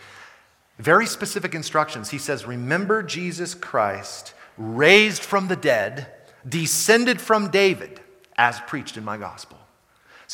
Very 0.79 1.07
specific 1.07 1.55
instructions. 1.55 2.11
He 2.11 2.19
says, 2.19 2.47
Remember 2.47 3.03
Jesus 3.03 3.55
Christ, 3.55 4.35
raised 4.57 5.23
from 5.23 5.49
the 5.49 5.57
dead, 5.57 6.09
descended 6.49 7.21
from 7.21 7.51
David, 7.51 8.01
as 8.37 8.61
preached 8.61 8.97
in 8.97 9.05
my 9.05 9.17
gospel. 9.17 9.59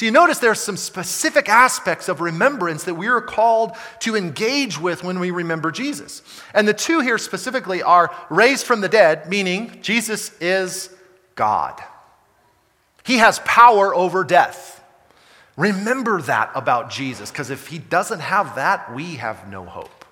So 0.00 0.06
you 0.06 0.12
notice 0.12 0.38
there's 0.38 0.58
some 0.58 0.78
specific 0.78 1.50
aspects 1.50 2.08
of 2.08 2.22
remembrance 2.22 2.84
that 2.84 2.94
we 2.94 3.08
are 3.08 3.20
called 3.20 3.72
to 3.98 4.16
engage 4.16 4.80
with 4.80 5.04
when 5.04 5.20
we 5.20 5.30
remember 5.30 5.70
Jesus. 5.70 6.22
And 6.54 6.66
the 6.66 6.72
two 6.72 7.00
here 7.00 7.18
specifically 7.18 7.82
are 7.82 8.10
raised 8.30 8.64
from 8.64 8.80
the 8.80 8.88
dead, 8.88 9.28
meaning 9.28 9.76
Jesus 9.82 10.34
is 10.40 10.88
God. 11.34 11.78
He 13.04 13.18
has 13.18 13.40
power 13.40 13.94
over 13.94 14.24
death. 14.24 14.82
Remember 15.58 16.22
that 16.22 16.50
about 16.54 16.88
Jesus, 16.88 17.30
because 17.30 17.50
if 17.50 17.66
he 17.66 17.76
doesn't 17.76 18.20
have 18.20 18.54
that, 18.54 18.94
we 18.94 19.16
have 19.16 19.50
no 19.50 19.66
hope. 19.66 20.06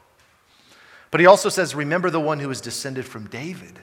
But 1.10 1.20
he 1.20 1.26
also 1.26 1.48
says, 1.48 1.74
Remember 1.74 2.10
the 2.10 2.20
one 2.20 2.40
who 2.40 2.50
is 2.50 2.60
descended 2.60 3.06
from 3.06 3.26
David, 3.28 3.78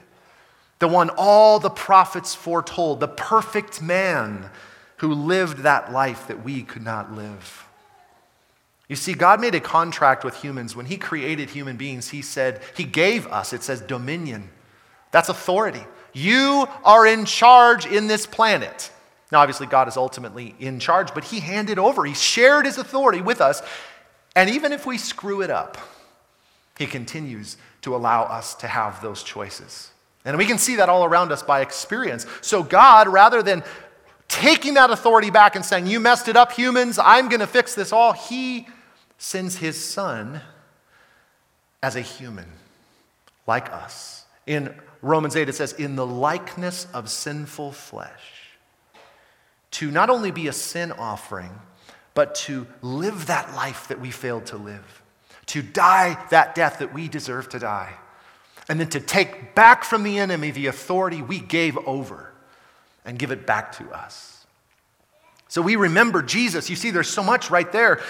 the 0.78 0.86
one 0.86 1.10
all 1.16 1.58
the 1.58 1.68
prophets 1.68 2.32
foretold, 2.32 3.00
the 3.00 3.08
perfect 3.08 3.82
man 3.82 4.50
who 4.96 5.12
lived 5.12 5.58
that 5.58 5.92
life 5.92 6.28
that 6.28 6.44
we 6.44 6.62
could 6.62 6.82
not 6.82 7.12
live. 7.12 7.66
You 8.88 8.96
see, 8.96 9.14
God 9.14 9.40
made 9.40 9.54
a 9.54 9.60
contract 9.60 10.24
with 10.24 10.36
humans. 10.36 10.76
When 10.76 10.86
He 10.86 10.96
created 10.96 11.50
human 11.50 11.76
beings, 11.76 12.10
He 12.10 12.22
said, 12.22 12.60
He 12.76 12.84
gave 12.84 13.26
us, 13.26 13.52
it 13.52 13.62
says, 13.62 13.80
dominion. 13.80 14.50
That's 15.10 15.28
authority. 15.28 15.84
You 16.12 16.66
are 16.84 17.06
in 17.06 17.24
charge 17.24 17.86
in 17.86 18.06
this 18.06 18.26
planet. 18.26 18.90
Now, 19.32 19.40
obviously, 19.40 19.66
God 19.66 19.88
is 19.88 19.96
ultimately 19.96 20.54
in 20.60 20.78
charge, 20.78 21.12
but 21.14 21.24
He 21.24 21.40
handed 21.40 21.78
over, 21.78 22.04
He 22.04 22.14
shared 22.14 22.64
His 22.64 22.78
authority 22.78 23.20
with 23.20 23.40
us. 23.40 23.60
And 24.36 24.50
even 24.50 24.72
if 24.72 24.86
we 24.86 24.98
screw 24.98 25.42
it 25.42 25.50
up, 25.50 25.78
He 26.78 26.86
continues 26.86 27.56
to 27.82 27.96
allow 27.96 28.22
us 28.24 28.54
to 28.56 28.68
have 28.68 29.02
those 29.02 29.22
choices. 29.22 29.90
And 30.24 30.36
we 30.38 30.46
can 30.46 30.58
see 30.58 30.76
that 30.76 30.88
all 30.88 31.04
around 31.04 31.30
us 31.30 31.42
by 31.42 31.60
experience. 31.60 32.26
So, 32.40 32.62
God, 32.62 33.08
rather 33.08 33.42
than 33.42 33.62
taking 34.36 34.74
that 34.74 34.90
authority 34.90 35.30
back 35.30 35.56
and 35.56 35.64
saying, 35.64 35.86
You 35.86 35.98
messed 35.98 36.28
it 36.28 36.36
up, 36.36 36.52
humans, 36.52 36.98
I'm 37.02 37.28
going 37.28 37.40
to 37.40 37.46
fix 37.46 37.74
this 37.74 37.92
all, 37.92 38.12
he 38.12 38.68
sends 39.18 39.56
his 39.56 39.82
son 39.82 40.42
as 41.82 41.96
a 41.96 42.02
human, 42.02 42.46
like 43.46 43.72
us. 43.72 44.24
In 44.46 44.74
Romans 45.00 45.36
8, 45.36 45.48
it 45.48 45.54
says, 45.54 45.72
In 45.72 45.96
the 45.96 46.06
likeness 46.06 46.86
of 46.92 47.08
sinful 47.08 47.72
flesh, 47.72 48.50
to 49.72 49.90
not 49.90 50.10
only 50.10 50.30
be 50.30 50.48
a 50.48 50.52
sin 50.52 50.92
offering, 50.92 51.50
but 52.14 52.34
to 52.34 52.66
live 52.82 53.26
that 53.26 53.54
life 53.54 53.88
that 53.88 54.00
we 54.00 54.10
failed 54.10 54.46
to 54.46 54.56
live, 54.56 55.02
to 55.46 55.62
die 55.62 56.22
that 56.30 56.54
death 56.54 56.78
that 56.80 56.92
we 56.92 57.08
deserve 57.08 57.48
to 57.50 57.58
die, 57.58 57.94
and 58.68 58.78
then 58.80 58.88
to 58.90 59.00
take 59.00 59.54
back 59.54 59.82
from 59.82 60.02
the 60.02 60.18
enemy 60.18 60.50
the 60.50 60.66
authority 60.66 61.22
we 61.22 61.38
gave 61.38 61.78
over 61.86 62.32
and 63.06 63.18
give 63.18 63.30
it 63.30 63.46
back 63.46 63.72
to 63.78 63.88
us. 63.90 64.44
So 65.48 65.62
we 65.62 65.76
remember 65.76 66.22
Jesus. 66.22 66.68
You 66.68 66.76
see, 66.76 66.90
there's 66.90 67.08
so 67.08 67.22
much 67.22 67.50
right 67.50 67.70
there. 67.70 68.02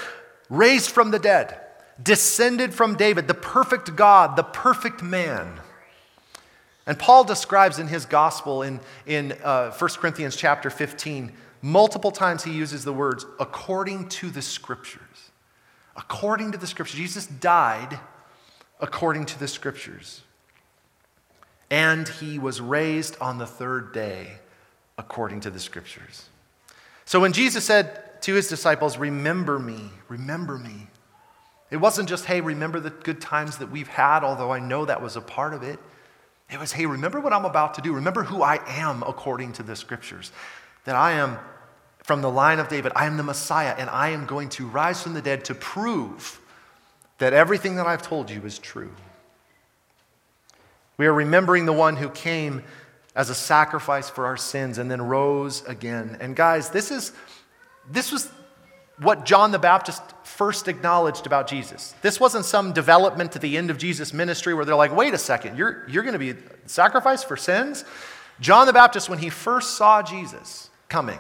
Raised 0.49 0.91
from 0.91 1.11
the 1.11 1.19
dead, 1.19 1.61
descended 2.03 2.73
from 2.73 2.97
David, 2.97 3.29
the 3.29 3.35
perfect 3.35 3.95
God, 3.95 4.37
the 4.37 4.43
perfect 4.43 5.03
man. 5.03 5.61
And 6.87 6.99
Paul 6.99 7.25
describes 7.25 7.79
in 7.79 7.89
his 7.89 8.07
gospel 8.07 8.63
in, 8.63 8.81
in 9.07 9.33
uh, 9.45 9.73
1 9.73 9.91
Corinthians 9.95 10.37
chapter 10.37 10.71
15, 10.71 11.33
multiple 11.61 12.13
times 12.13 12.45
he 12.45 12.53
uses 12.53 12.85
the 12.85 12.93
words, 12.93 13.27
according 13.39 14.09
to 14.09 14.31
the 14.31 14.43
scriptures. 14.43 15.03
According 15.97 16.53
to 16.53 16.59
the 16.59 16.67
scriptures. 16.67 16.97
Jesus 16.97 17.27
died 17.27 17.99
according 18.81 19.27
to 19.27 19.39
the 19.39 19.49
scriptures. 19.49 20.23
And 21.71 22.07
he 22.07 22.39
was 22.39 22.61
raised 22.61 23.17
on 23.21 23.39
the 23.39 23.47
third 23.47 23.93
day 23.93 24.39
according 24.99 25.41
to 25.41 25.51
the 25.51 25.61
scriptures. 25.61 26.29
So 27.05 27.21
when 27.21 27.33
Jesus 27.33 27.65
said 27.65 28.21
to 28.23 28.35
his 28.35 28.49
disciples, 28.49 28.99
Remember 28.99 29.59
me, 29.59 29.91
remember 30.09 30.59
me, 30.59 30.89
it 31.71 31.77
wasn't 31.77 32.09
just, 32.09 32.25
Hey, 32.25 32.41
remember 32.41 32.81
the 32.81 32.91
good 32.91 33.21
times 33.21 33.59
that 33.59 33.71
we've 33.71 33.89
had, 33.89 34.25
although 34.25 34.53
I 34.53 34.59
know 34.59 34.85
that 34.85 35.03
was 35.03 35.17
a 35.17 35.21
part 35.21 35.55
of 35.55 35.63
it. 35.63 35.79
It 36.51 36.59
was, 36.59 36.73
Hey, 36.73 36.87
remember 36.87 37.21
what 37.21 37.33
I'm 37.33 37.45
about 37.45 37.75
to 37.75 37.83
do. 37.83 37.93
Remember 37.93 38.25
who 38.25 38.43
I 38.43 38.61
am 38.67 39.03
according 39.03 39.53
to 39.55 39.63
the 39.63 39.77
scriptures. 39.77 40.33
That 40.85 40.97
I 40.97 41.13
am 41.13 41.39
from 42.03 42.23
the 42.23 42.31
line 42.31 42.61
of 42.61 42.69
David, 42.69 42.93
I 42.95 43.07
am 43.07 43.17
the 43.17 43.25
Messiah, 43.25 43.75
and 43.77 43.91
I 43.91 44.11
am 44.11 44.27
going 44.27 44.49
to 44.51 44.67
rise 44.67 45.03
from 45.03 45.15
the 45.15 45.23
dead 45.23 45.45
to 45.47 45.55
prove 45.57 46.41
that 47.19 47.33
everything 47.33 47.77
that 47.77 47.87
I've 47.87 48.03
told 48.03 48.31
you 48.31 48.43
is 48.43 48.61
true. 48.61 48.93
We 50.99 51.07
are 51.07 51.13
remembering 51.13 51.67
the 51.67 51.73
one 51.73 51.97
who 51.97 52.09
came 52.09 52.63
as 53.17 53.31
a 53.31 53.35
sacrifice 53.35 54.09
for 54.09 54.27
our 54.27 54.37
sins 54.37 54.79
and 54.79 54.89
then 54.89 55.03
rose 55.03 55.65
again. 55.65 56.19
And 56.21 56.37
guys, 56.37 56.71
this 56.71 56.93
is 56.93 57.13
this 57.91 58.13
was 58.13 58.31
what 58.99 59.25
John 59.25 59.51
the 59.51 59.59
Baptist 59.59 60.03
first 60.23 60.69
acknowledged 60.69 61.27
about 61.27 61.47
Jesus. 61.47 61.95
This 62.03 62.21
wasn't 62.21 62.45
some 62.45 62.73
development 62.73 63.33
to 63.33 63.39
the 63.39 63.57
end 63.57 63.71
of 63.71 63.79
Jesus' 63.79 64.13
ministry 64.13 64.55
where 64.55 64.65
they're 64.65 64.75
like, 64.75 64.95
wait 64.95 65.15
a 65.15 65.19
second, 65.19 65.59
you're, 65.59 65.87
you're 65.89 66.03
going 66.03 66.15
to 66.15 66.19
be 66.19 66.35
sacrificed 66.67 67.29
for 67.29 67.37
sins? 67.37 67.85
John 68.41 68.67
the 68.67 68.73
Baptist, 68.73 69.09
when 69.09 69.19
he 69.19 69.31
first 69.31 69.77
saw 69.77 70.03
Jesus 70.03 70.71
coming, 70.89 71.19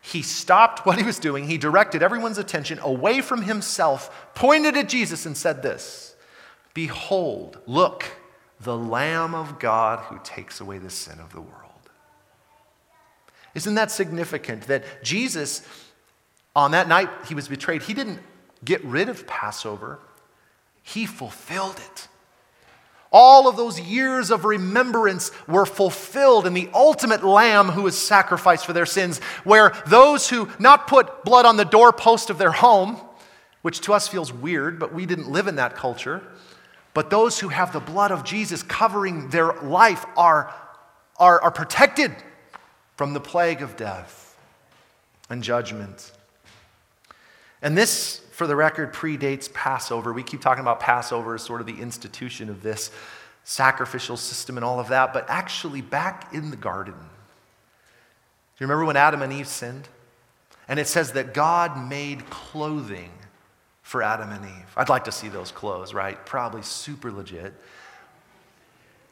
he 0.00 0.22
stopped 0.22 0.86
what 0.86 0.98
he 0.98 1.04
was 1.04 1.18
doing. 1.18 1.46
He 1.46 1.58
directed 1.58 2.02
everyone's 2.02 2.38
attention 2.38 2.78
away 2.80 3.20
from 3.20 3.42
himself, 3.42 4.30
pointed 4.34 4.76
at 4.76 4.88
Jesus, 4.88 5.26
and 5.26 5.36
said 5.36 5.62
this 5.62 6.14
Behold, 6.74 7.58
look, 7.66 8.04
the 8.60 8.76
Lamb 8.76 9.34
of 9.34 9.58
God 9.58 10.00
who 10.06 10.18
takes 10.24 10.60
away 10.60 10.78
the 10.78 10.90
sin 10.90 11.20
of 11.20 11.32
the 11.32 11.40
world. 11.40 11.62
Isn't 13.54 13.74
that 13.76 13.90
significant 13.90 14.66
that 14.66 15.02
Jesus, 15.02 15.66
on 16.54 16.72
that 16.72 16.88
night 16.88 17.08
he 17.28 17.34
was 17.34 17.48
betrayed, 17.48 17.82
he 17.82 17.94
didn't 17.94 18.20
get 18.64 18.84
rid 18.84 19.08
of 19.08 19.26
Passover, 19.26 19.98
he 20.82 21.06
fulfilled 21.06 21.78
it. 21.78 22.08
All 23.12 23.48
of 23.48 23.56
those 23.56 23.80
years 23.80 24.30
of 24.30 24.44
remembrance 24.44 25.30
were 25.46 25.64
fulfilled 25.64 26.46
in 26.46 26.54
the 26.54 26.68
ultimate 26.74 27.24
lamb 27.24 27.68
who 27.68 27.82
was 27.82 27.96
sacrificed 27.96 28.66
for 28.66 28.72
their 28.72 28.84
sins, 28.84 29.20
where 29.44 29.72
those 29.86 30.28
who 30.28 30.50
not 30.58 30.86
put 30.86 31.24
blood 31.24 31.46
on 31.46 31.56
the 31.56 31.64
doorpost 31.64 32.30
of 32.30 32.38
their 32.38 32.52
home, 32.52 33.00
which 33.62 33.80
to 33.82 33.94
us 33.94 34.06
feels 34.06 34.32
weird, 34.32 34.78
but 34.78 34.92
we 34.92 35.06
didn't 35.06 35.30
live 35.30 35.46
in 35.46 35.56
that 35.56 35.74
culture, 35.74 36.22
but 36.96 37.10
those 37.10 37.38
who 37.38 37.48
have 37.48 37.74
the 37.74 37.80
blood 37.80 38.10
of 38.10 38.24
Jesus 38.24 38.62
covering 38.62 39.28
their 39.28 39.52
life 39.60 40.06
are, 40.16 40.50
are, 41.18 41.38
are 41.42 41.50
protected 41.50 42.10
from 42.96 43.12
the 43.12 43.20
plague 43.20 43.60
of 43.60 43.76
death 43.76 44.34
and 45.28 45.42
judgment. 45.42 46.10
And 47.60 47.76
this, 47.76 48.22
for 48.32 48.46
the 48.46 48.56
record, 48.56 48.94
predates 48.94 49.52
Passover. 49.52 50.14
We 50.14 50.22
keep 50.22 50.40
talking 50.40 50.62
about 50.62 50.80
Passover 50.80 51.34
as 51.34 51.42
sort 51.42 51.60
of 51.60 51.66
the 51.66 51.78
institution 51.82 52.48
of 52.48 52.62
this 52.62 52.90
sacrificial 53.44 54.16
system 54.16 54.56
and 54.56 54.64
all 54.64 54.80
of 54.80 54.88
that, 54.88 55.12
but 55.12 55.26
actually, 55.28 55.82
back 55.82 56.32
in 56.32 56.48
the 56.50 56.56
garden, 56.56 56.94
do 56.94 56.98
you 58.56 58.66
remember 58.66 58.86
when 58.86 58.96
Adam 58.96 59.20
and 59.20 59.34
Eve 59.34 59.48
sinned? 59.48 59.86
And 60.66 60.80
it 60.80 60.88
says 60.88 61.12
that 61.12 61.34
God 61.34 61.76
made 61.76 62.30
clothing 62.30 63.10
for 63.86 64.02
Adam 64.02 64.32
and 64.32 64.44
Eve. 64.44 64.72
I'd 64.76 64.88
like 64.88 65.04
to 65.04 65.12
see 65.12 65.28
those 65.28 65.52
clothes, 65.52 65.94
right? 65.94 66.26
Probably 66.26 66.60
super 66.62 67.12
legit. 67.12 67.54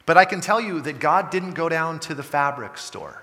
But 0.05 0.17
I 0.17 0.25
can 0.25 0.41
tell 0.41 0.61
you 0.61 0.81
that 0.81 0.99
God 0.99 1.31
didn't 1.31 1.53
go 1.53 1.69
down 1.69 2.01
to 2.01 2.15
the 2.15 2.25
fabric 2.25 2.77
store 2.77 3.23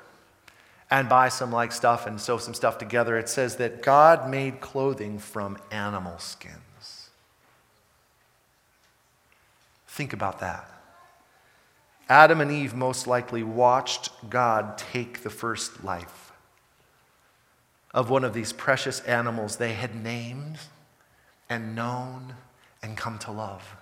and 0.89 1.09
buy 1.09 1.27
some 1.27 1.51
like 1.51 1.73
stuff 1.73 2.07
and 2.07 2.21
sew 2.21 2.37
some 2.37 2.53
stuff 2.53 2.77
together. 2.77 3.17
It 3.17 3.27
says 3.27 3.57
that 3.57 3.83
God 3.83 4.29
made 4.29 4.61
clothing 4.61 5.19
from 5.19 5.57
animal 5.71 6.17
skins. 6.19 7.09
Think 9.87 10.13
about 10.13 10.39
that. 10.39 10.71
Adam 12.07 12.39
and 12.39 12.49
Eve 12.49 12.73
most 12.73 13.07
likely 13.07 13.43
watched 13.43 14.09
God 14.29 14.77
take 14.77 15.23
the 15.23 15.29
first 15.29 15.83
life 15.83 16.31
of 17.93 18.09
one 18.09 18.23
of 18.23 18.33
these 18.33 18.53
precious 18.53 19.01
animals 19.01 19.57
they 19.57 19.73
had 19.73 20.01
named 20.01 20.57
and 21.51 21.75
known 21.75 22.33
and 22.81 22.95
come 22.95 23.19
to 23.19 23.29
love. 23.29 23.75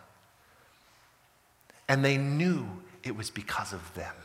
And 1.87 2.03
they 2.03 2.17
knew 2.17 2.65
it 3.03 3.15
was 3.15 3.29
because 3.29 3.73
of 3.73 3.93
them. 3.93 4.15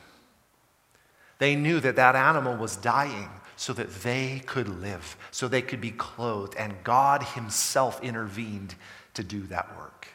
They 1.38 1.54
knew 1.54 1.78
that 1.80 1.96
that 1.96 2.16
animal 2.16 2.56
was 2.56 2.76
dying 2.76 3.28
so 3.56 3.74
that 3.74 3.96
they 3.96 4.42
could 4.46 4.68
live, 4.80 5.18
so 5.30 5.46
they 5.46 5.60
could 5.60 5.80
be 5.80 5.90
clothed, 5.90 6.54
and 6.58 6.72
God 6.84 7.22
Himself 7.22 8.02
intervened 8.02 8.76
to 9.12 9.22
do 9.22 9.42
that 9.42 9.76
work. 9.76 10.08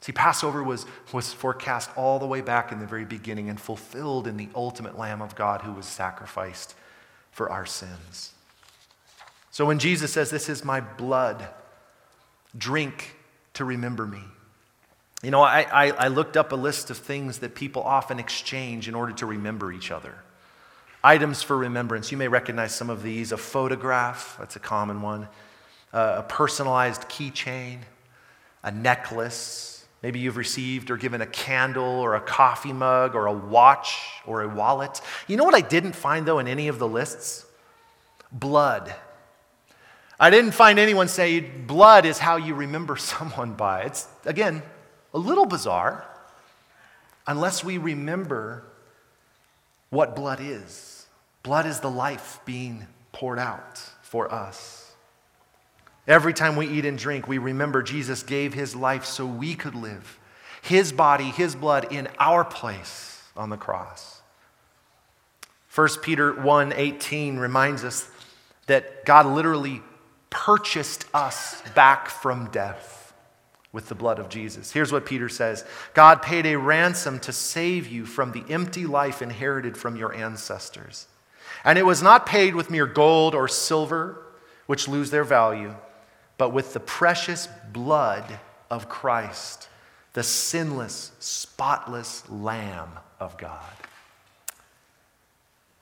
See, 0.00 0.12
Passover 0.12 0.64
was, 0.64 0.86
was 1.12 1.32
forecast 1.32 1.90
all 1.96 2.18
the 2.18 2.26
way 2.26 2.40
back 2.40 2.72
in 2.72 2.80
the 2.80 2.86
very 2.86 3.04
beginning 3.04 3.48
and 3.48 3.60
fulfilled 3.60 4.26
in 4.26 4.36
the 4.36 4.48
ultimate 4.56 4.98
Lamb 4.98 5.22
of 5.22 5.36
God 5.36 5.60
who 5.62 5.72
was 5.72 5.86
sacrificed 5.86 6.74
for 7.30 7.50
our 7.50 7.66
sins. 7.66 8.32
So 9.52 9.64
when 9.64 9.78
Jesus 9.78 10.12
says, 10.12 10.30
This 10.30 10.48
is 10.48 10.64
my 10.64 10.80
blood, 10.80 11.48
drink 12.56 13.16
to 13.54 13.64
remember 13.64 14.06
me. 14.06 14.22
You 15.22 15.30
know, 15.30 15.42
I, 15.42 15.66
I, 15.70 15.90
I, 15.90 16.08
looked 16.08 16.36
up 16.38 16.52
a 16.52 16.56
list 16.56 16.88
of 16.88 16.96
things 16.96 17.40
that 17.40 17.54
people 17.54 17.82
often 17.82 18.18
exchange 18.18 18.88
in 18.88 18.94
order 18.94 19.12
to 19.14 19.26
remember 19.26 19.70
each 19.70 19.90
other. 19.90 20.14
Items 21.04 21.42
for 21.42 21.58
remembrance. 21.58 22.10
You 22.10 22.16
may 22.16 22.28
recognize 22.28 22.74
some 22.74 22.88
of 22.88 23.02
these 23.02 23.30
a 23.32 23.36
photograph, 23.36 24.36
that's 24.38 24.56
a 24.56 24.60
common 24.60 25.02
one, 25.02 25.28
uh, 25.92 26.16
a 26.18 26.22
personalized 26.22 27.02
keychain, 27.02 27.80
a 28.62 28.70
necklace. 28.70 29.84
Maybe 30.02 30.20
you've 30.20 30.38
received 30.38 30.90
or 30.90 30.96
given 30.96 31.20
a 31.20 31.26
candle 31.26 31.84
or 31.84 32.14
a 32.14 32.20
coffee 32.20 32.72
mug 32.72 33.14
or 33.14 33.26
a 33.26 33.32
watch 33.32 33.98
or 34.26 34.40
a 34.40 34.48
wallet. 34.48 35.02
You 35.26 35.36
know 35.36 35.44
what 35.44 35.54
I 35.54 35.60
didn't 35.60 35.92
find, 35.92 36.24
though, 36.24 36.38
in 36.38 36.48
any 36.48 36.68
of 36.68 36.78
the 36.78 36.88
lists? 36.88 37.44
Blood. 38.32 38.94
I 40.22 40.28
didn't 40.28 40.52
find 40.52 40.78
anyone 40.78 41.08
say 41.08 41.40
blood 41.40 42.04
is 42.04 42.18
how 42.18 42.36
you 42.36 42.54
remember 42.54 42.96
someone 42.98 43.54
by. 43.54 43.82
It's, 43.84 44.06
again, 44.26 44.62
a 45.14 45.18
little 45.18 45.46
bizarre 45.46 46.06
unless 47.26 47.64
we 47.64 47.78
remember 47.78 48.62
what 49.88 50.14
blood 50.14 50.38
is. 50.40 51.06
Blood 51.42 51.64
is 51.64 51.80
the 51.80 51.90
life 51.90 52.38
being 52.44 52.86
poured 53.12 53.38
out 53.38 53.78
for 54.02 54.32
us. 54.32 54.92
Every 56.06 56.34
time 56.34 56.56
we 56.56 56.66
eat 56.66 56.84
and 56.84 56.98
drink, 56.98 57.26
we 57.26 57.38
remember 57.38 57.82
Jesus 57.82 58.22
gave 58.22 58.52
his 58.52 58.76
life 58.76 59.04
so 59.04 59.24
we 59.24 59.54
could 59.54 59.74
live. 59.74 60.18
His 60.60 60.92
body, 60.92 61.30
his 61.30 61.54
blood 61.54 61.92
in 61.92 62.08
our 62.18 62.44
place 62.44 63.22
on 63.36 63.48
the 63.48 63.56
cross. 63.56 64.20
1 65.74 66.02
Peter 66.02 66.32
1:18 66.34 67.38
reminds 67.38 67.84
us 67.84 68.10
that 68.66 69.04
God 69.04 69.24
literally 69.24 69.82
purchased 70.30 71.04
us 71.12 71.62
back 71.74 72.08
from 72.08 72.50
death 72.50 73.12
with 73.72 73.88
the 73.88 73.94
blood 73.94 74.18
of 74.18 74.28
Jesus. 74.28 74.72
Here's 74.72 74.92
what 74.92 75.06
Peter 75.06 75.28
says 75.28 75.64
God 75.94 76.22
paid 76.22 76.46
a 76.46 76.58
ransom 76.58 77.20
to 77.20 77.32
save 77.32 77.86
you 77.88 78.06
from 78.06 78.32
the 78.32 78.44
empty 78.48 78.86
life 78.86 79.22
inherited 79.22 79.76
from 79.76 79.96
your 79.96 80.14
ancestors. 80.14 81.06
And 81.64 81.78
it 81.78 81.86
was 81.86 82.02
not 82.02 82.26
paid 82.26 82.54
with 82.54 82.70
mere 82.70 82.86
gold 82.86 83.34
or 83.34 83.46
silver, 83.46 84.22
which 84.66 84.88
lose 84.88 85.10
their 85.10 85.24
value, 85.24 85.74
but 86.38 86.52
with 86.52 86.72
the 86.72 86.80
precious 86.80 87.48
blood 87.72 88.24
of 88.70 88.88
Christ, 88.88 89.68
the 90.14 90.22
sinless, 90.22 91.12
spotless 91.18 92.28
Lamb 92.30 92.90
of 93.18 93.36
God. 93.36 93.64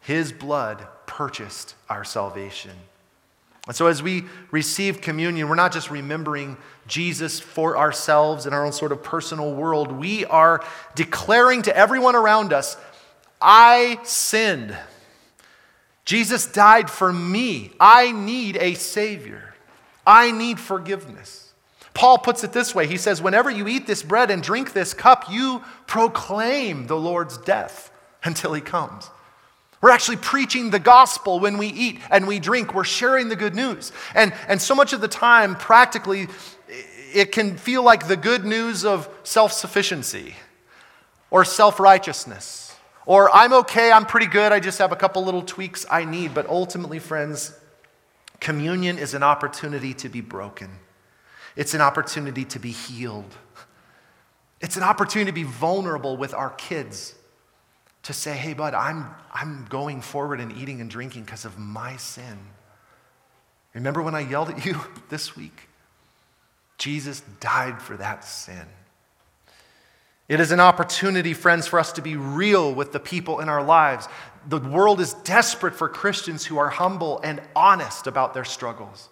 His 0.00 0.32
blood 0.32 0.86
purchased 1.06 1.74
our 1.88 2.02
salvation. 2.02 2.72
And 3.68 3.76
so, 3.76 3.86
as 3.86 4.02
we 4.02 4.24
receive 4.50 5.02
communion, 5.02 5.48
we're 5.48 5.54
not 5.54 5.72
just 5.72 5.90
remembering 5.90 6.56
Jesus 6.86 7.38
for 7.38 7.76
ourselves 7.76 8.46
in 8.46 8.54
our 8.54 8.64
own 8.64 8.72
sort 8.72 8.92
of 8.92 9.02
personal 9.02 9.54
world. 9.54 9.92
We 9.92 10.24
are 10.24 10.64
declaring 10.94 11.60
to 11.62 11.76
everyone 11.76 12.16
around 12.16 12.54
us, 12.54 12.78
I 13.42 14.00
sinned. 14.04 14.74
Jesus 16.06 16.46
died 16.50 16.88
for 16.88 17.12
me. 17.12 17.72
I 17.78 18.10
need 18.10 18.56
a 18.56 18.72
Savior. 18.72 19.54
I 20.06 20.30
need 20.30 20.58
forgiveness. 20.58 21.52
Paul 21.92 22.16
puts 22.16 22.44
it 22.44 22.52
this 22.52 22.74
way 22.74 22.86
He 22.86 22.96
says, 22.96 23.20
Whenever 23.20 23.50
you 23.50 23.68
eat 23.68 23.86
this 23.86 24.02
bread 24.02 24.30
and 24.30 24.42
drink 24.42 24.72
this 24.72 24.94
cup, 24.94 25.30
you 25.30 25.62
proclaim 25.86 26.86
the 26.86 26.96
Lord's 26.96 27.36
death 27.36 27.90
until 28.24 28.54
He 28.54 28.62
comes. 28.62 29.10
We're 29.80 29.90
actually 29.90 30.16
preaching 30.16 30.70
the 30.70 30.80
gospel 30.80 31.38
when 31.38 31.56
we 31.56 31.68
eat 31.68 32.00
and 32.10 32.26
we 32.26 32.40
drink. 32.40 32.74
We're 32.74 32.84
sharing 32.84 33.28
the 33.28 33.36
good 33.36 33.54
news. 33.54 33.92
And, 34.14 34.32
and 34.48 34.60
so 34.60 34.74
much 34.74 34.92
of 34.92 35.00
the 35.00 35.08
time, 35.08 35.54
practically, 35.54 36.26
it 37.14 37.30
can 37.32 37.56
feel 37.56 37.82
like 37.82 38.08
the 38.08 38.16
good 38.16 38.44
news 38.44 38.84
of 38.84 39.08
self 39.22 39.52
sufficiency 39.52 40.34
or 41.30 41.44
self 41.44 41.78
righteousness. 41.78 42.74
Or 43.06 43.34
I'm 43.34 43.52
okay, 43.54 43.90
I'm 43.90 44.04
pretty 44.04 44.26
good, 44.26 44.52
I 44.52 44.60
just 44.60 44.78
have 44.78 44.92
a 44.92 44.96
couple 44.96 45.24
little 45.24 45.42
tweaks 45.42 45.86
I 45.90 46.04
need. 46.04 46.34
But 46.34 46.46
ultimately, 46.48 46.98
friends, 46.98 47.56
communion 48.40 48.98
is 48.98 49.14
an 49.14 49.22
opportunity 49.22 49.94
to 49.94 50.08
be 50.08 50.20
broken, 50.20 50.70
it's 51.56 51.72
an 51.72 51.80
opportunity 51.80 52.44
to 52.46 52.58
be 52.58 52.72
healed, 52.72 53.32
it's 54.60 54.76
an 54.76 54.82
opportunity 54.82 55.30
to 55.30 55.34
be 55.34 55.44
vulnerable 55.44 56.16
with 56.16 56.34
our 56.34 56.50
kids 56.50 57.14
to 58.08 58.14
say, 58.14 58.34
hey, 58.34 58.54
bud, 58.54 58.72
I'm, 58.72 59.06
I'm 59.34 59.66
going 59.68 60.00
forward 60.00 60.40
and 60.40 60.50
eating 60.56 60.80
and 60.80 60.88
drinking 60.88 61.24
because 61.24 61.44
of 61.44 61.58
my 61.58 61.98
sin. 61.98 62.38
Remember 63.74 64.02
when 64.02 64.14
I 64.14 64.20
yelled 64.20 64.48
at 64.48 64.64
you 64.64 64.80
this 65.10 65.36
week? 65.36 65.68
Jesus 66.78 67.20
died 67.38 67.82
for 67.82 67.98
that 67.98 68.24
sin. 68.24 68.64
It 70.26 70.40
is 70.40 70.52
an 70.52 70.58
opportunity, 70.58 71.34
friends, 71.34 71.66
for 71.66 71.78
us 71.78 71.92
to 71.92 72.02
be 72.02 72.16
real 72.16 72.72
with 72.72 72.92
the 72.92 72.98
people 72.98 73.40
in 73.40 73.50
our 73.50 73.62
lives. 73.62 74.08
The 74.48 74.58
world 74.58 75.00
is 75.00 75.12
desperate 75.12 75.74
for 75.74 75.86
Christians 75.86 76.46
who 76.46 76.56
are 76.56 76.70
humble 76.70 77.20
and 77.22 77.42
honest 77.54 78.06
about 78.06 78.32
their 78.32 78.46
struggles. 78.46 79.10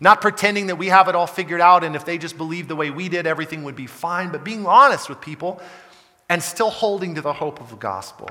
Not 0.00 0.20
pretending 0.20 0.66
that 0.66 0.76
we 0.76 0.88
have 0.88 1.08
it 1.08 1.14
all 1.14 1.26
figured 1.26 1.62
out 1.62 1.82
and 1.82 1.96
if 1.96 2.04
they 2.04 2.18
just 2.18 2.36
believed 2.36 2.68
the 2.68 2.76
way 2.76 2.90
we 2.90 3.08
did, 3.08 3.26
everything 3.26 3.64
would 3.64 3.76
be 3.76 3.86
fine, 3.86 4.30
but 4.30 4.44
being 4.44 4.66
honest 4.66 5.08
with 5.08 5.22
people 5.22 5.62
and 6.30 6.40
still 6.40 6.70
holding 6.70 7.16
to 7.16 7.20
the 7.20 7.32
hope 7.32 7.60
of 7.60 7.70
the 7.70 7.76
gospel. 7.76 8.30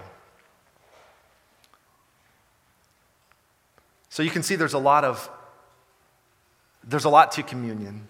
So 4.09 4.23
you 4.23 4.31
can 4.31 4.41
see 4.41 4.55
there's 4.55 4.73
a 4.73 4.79
lot 4.79 5.03
of 5.03 5.29
there's 6.83 7.05
a 7.05 7.09
lot 7.09 7.33
to 7.33 7.43
communion, 7.43 8.07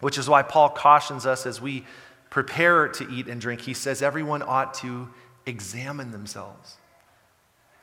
which 0.00 0.18
is 0.18 0.28
why 0.28 0.42
Paul 0.42 0.68
cautions 0.68 1.24
us 1.24 1.46
as 1.46 1.60
we 1.60 1.86
prepare 2.28 2.88
to 2.88 3.08
eat 3.08 3.28
and 3.28 3.40
drink. 3.40 3.60
He 3.62 3.72
says 3.72 4.02
everyone 4.02 4.42
ought 4.42 4.74
to 4.74 5.08
examine 5.46 6.10
themselves. 6.10 6.76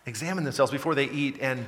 Examine 0.06 0.44
themselves 0.44 0.72
before 0.72 0.96
they 0.96 1.10
eat 1.10 1.38
and 1.42 1.66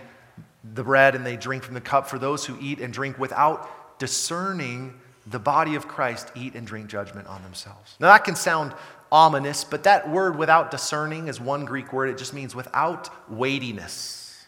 the 0.76 0.84
bread 0.84 1.16
and 1.16 1.26
they 1.26 1.38
drink 1.38 1.64
from 1.64 1.74
the 1.74 1.82
cup 1.82 2.08
for 2.08 2.20
those 2.20 2.46
who 2.46 2.58
eat 2.60 2.80
and 2.80 2.94
drink 2.94 3.18
without 3.18 3.98
discerning 3.98 4.94
the 5.26 5.40
body 5.40 5.76
of 5.76 5.88
Christ 5.88 6.32
eat 6.36 6.54
and 6.54 6.68
drink 6.68 6.88
judgment 6.88 7.28
on 7.28 7.42
themselves. 7.44 7.96
Now 8.00 8.08
that 8.08 8.24
can 8.24 8.36
sound 8.36 8.74
ominous, 9.12 9.64
but 9.64 9.84
that 9.84 10.10
word 10.10 10.38
without 10.38 10.72
discerning 10.72 11.28
is 11.28 11.40
one 11.40 11.66
Greek 11.66 11.94
word. 11.94 12.10
It 12.10 12.18
just 12.18 12.34
means 12.34 12.56
without 12.56 13.10
weightiness. 13.30 14.46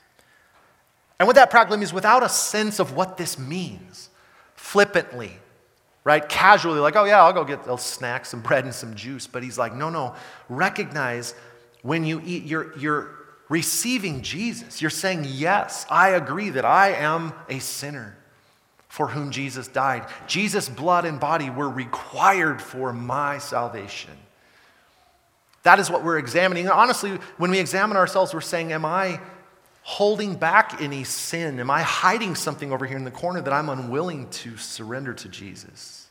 And 1.19 1.27
what 1.27 1.35
that 1.35 1.49
practically 1.49 1.77
means, 1.77 1.93
without 1.93 2.23
a 2.23 2.29
sense 2.29 2.79
of 2.79 2.95
what 2.95 3.17
this 3.17 3.37
means, 3.37 4.09
flippantly, 4.55 5.31
right? 6.03 6.27
Casually, 6.27 6.79
like, 6.79 6.95
oh 6.95 7.03
yeah, 7.03 7.23
I'll 7.23 7.33
go 7.33 7.43
get 7.43 7.67
a 7.67 7.77
snack, 7.77 8.25
some 8.25 8.41
bread, 8.41 8.63
and 8.63 8.73
some 8.73 8.95
juice. 8.95 9.27
But 9.27 9.43
he's 9.43 9.57
like, 9.57 9.73
no, 9.75 9.89
no, 9.89 10.15
recognize 10.47 11.33
when 11.81 12.05
you 12.05 12.21
eat, 12.25 12.43
you're, 12.43 12.77
you're 12.77 13.15
receiving 13.49 14.21
Jesus. 14.21 14.81
You're 14.81 14.89
saying, 14.89 15.25
yes, 15.27 15.85
I 15.89 16.09
agree 16.09 16.51
that 16.51 16.65
I 16.65 16.91
am 16.93 17.33
a 17.49 17.59
sinner 17.59 18.15
for 18.87 19.07
whom 19.07 19.31
Jesus 19.31 19.67
died. 19.67 20.07
Jesus' 20.27 20.67
blood 20.67 21.05
and 21.05 21.19
body 21.19 21.49
were 21.49 21.69
required 21.69 22.61
for 22.61 22.91
my 22.91 23.37
salvation. 23.37 24.13
That 25.63 25.79
is 25.79 25.89
what 25.89 26.03
we're 26.03 26.17
examining. 26.17 26.65
And 26.65 26.73
honestly, 26.73 27.11
when 27.37 27.51
we 27.51 27.59
examine 27.59 27.97
ourselves, 27.97 28.33
we're 28.33 28.41
saying, 28.41 28.71
Am 28.71 28.85
I 28.85 29.19
holding 29.81 30.35
back 30.35 30.81
any 30.81 31.03
sin? 31.03 31.59
Am 31.59 31.69
I 31.69 31.81
hiding 31.81 32.35
something 32.35 32.71
over 32.71 32.85
here 32.85 32.97
in 32.97 33.03
the 33.03 33.11
corner 33.11 33.41
that 33.41 33.53
I'm 33.53 33.69
unwilling 33.69 34.29
to 34.29 34.57
surrender 34.57 35.13
to 35.13 35.29
Jesus? 35.29 36.07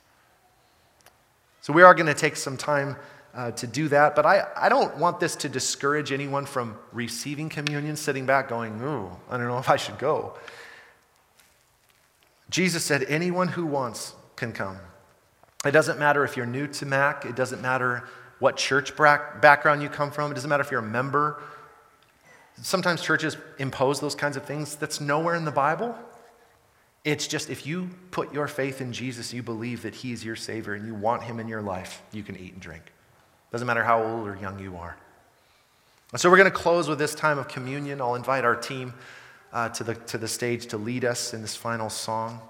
So, 1.62 1.72
we 1.72 1.82
are 1.82 1.94
going 1.94 2.06
to 2.06 2.14
take 2.14 2.36
some 2.36 2.56
time 2.56 2.96
uh, 3.34 3.50
to 3.52 3.66
do 3.66 3.88
that, 3.88 4.16
but 4.16 4.26
I, 4.26 4.46
I 4.56 4.68
don't 4.68 4.96
want 4.96 5.20
this 5.20 5.36
to 5.36 5.48
discourage 5.48 6.12
anyone 6.12 6.44
from 6.46 6.76
receiving 6.92 7.48
communion, 7.48 7.96
sitting 7.96 8.26
back 8.26 8.48
going, 8.48 8.80
Ooh, 8.82 9.10
I 9.30 9.36
don't 9.36 9.48
know 9.48 9.58
if 9.58 9.70
I 9.70 9.76
should 9.76 9.98
go. 9.98 10.34
Jesus 12.50 12.84
said, 12.84 13.04
Anyone 13.08 13.48
who 13.48 13.64
wants 13.66 14.14
can 14.36 14.52
come. 14.52 14.78
It 15.64 15.72
doesn't 15.72 15.98
matter 15.98 16.24
if 16.24 16.36
you're 16.36 16.46
new 16.46 16.66
to 16.68 16.86
Mac, 16.86 17.24
it 17.24 17.34
doesn't 17.34 17.62
matter 17.62 18.08
what 18.38 18.56
church 18.56 18.96
background 18.96 19.82
you 19.82 19.88
come 19.88 20.10
from, 20.10 20.30
it 20.30 20.34
doesn't 20.34 20.48
matter 20.48 20.62
if 20.62 20.70
you're 20.70 20.80
a 20.80 20.82
member. 20.82 21.40
Sometimes 22.62 23.02
churches 23.02 23.36
impose 23.58 24.00
those 24.00 24.14
kinds 24.14 24.36
of 24.36 24.44
things 24.44 24.76
that's 24.76 25.00
nowhere 25.00 25.34
in 25.34 25.44
the 25.44 25.52
Bible. 25.52 25.96
It's 27.04 27.26
just 27.26 27.50
if 27.50 27.66
you 27.66 27.90
put 28.10 28.32
your 28.32 28.48
faith 28.48 28.80
in 28.80 28.92
Jesus, 28.92 29.32
you 29.32 29.42
believe 29.42 29.82
that 29.82 29.94
He 29.94 30.12
is 30.12 30.24
your 30.24 30.36
Savior 30.36 30.74
and 30.74 30.86
you 30.86 30.94
want 30.94 31.22
Him 31.22 31.38
in 31.40 31.48
your 31.48 31.62
life, 31.62 32.02
you 32.12 32.22
can 32.22 32.36
eat 32.36 32.52
and 32.52 32.60
drink. 32.60 32.82
Doesn't 33.52 33.66
matter 33.66 33.84
how 33.84 34.02
old 34.02 34.26
or 34.26 34.36
young 34.36 34.58
you 34.58 34.76
are. 34.76 34.96
And 36.12 36.20
so 36.20 36.30
we're 36.30 36.36
going 36.36 36.50
to 36.50 36.56
close 36.56 36.88
with 36.88 36.98
this 36.98 37.14
time 37.14 37.38
of 37.38 37.48
communion. 37.48 38.00
I'll 38.00 38.14
invite 38.14 38.44
our 38.44 38.56
team 38.56 38.94
uh, 39.52 39.68
to, 39.70 39.84
the, 39.84 39.94
to 39.94 40.18
the 40.18 40.28
stage 40.28 40.66
to 40.68 40.76
lead 40.76 41.04
us 41.04 41.34
in 41.34 41.42
this 41.42 41.54
final 41.54 41.90
song. 41.90 42.40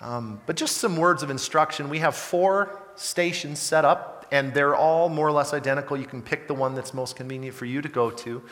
Um, 0.00 0.40
but 0.46 0.56
just 0.56 0.76
some 0.76 0.96
words 0.96 1.22
of 1.22 1.30
instruction. 1.30 1.88
We 1.88 2.00
have 2.00 2.14
four 2.14 2.82
stations 2.96 3.58
set 3.58 3.84
up, 3.84 4.15
and 4.30 4.52
they're 4.54 4.74
all 4.74 5.08
more 5.08 5.28
or 5.28 5.32
less 5.32 5.52
identical. 5.54 5.96
You 5.96 6.06
can 6.06 6.22
pick 6.22 6.48
the 6.48 6.54
one 6.54 6.74
that's 6.74 6.94
most 6.94 7.16
convenient 7.16 7.56
for 7.56 7.64
you 7.64 7.82
to 7.82 7.88
go 7.88 8.10
to. 8.10 8.42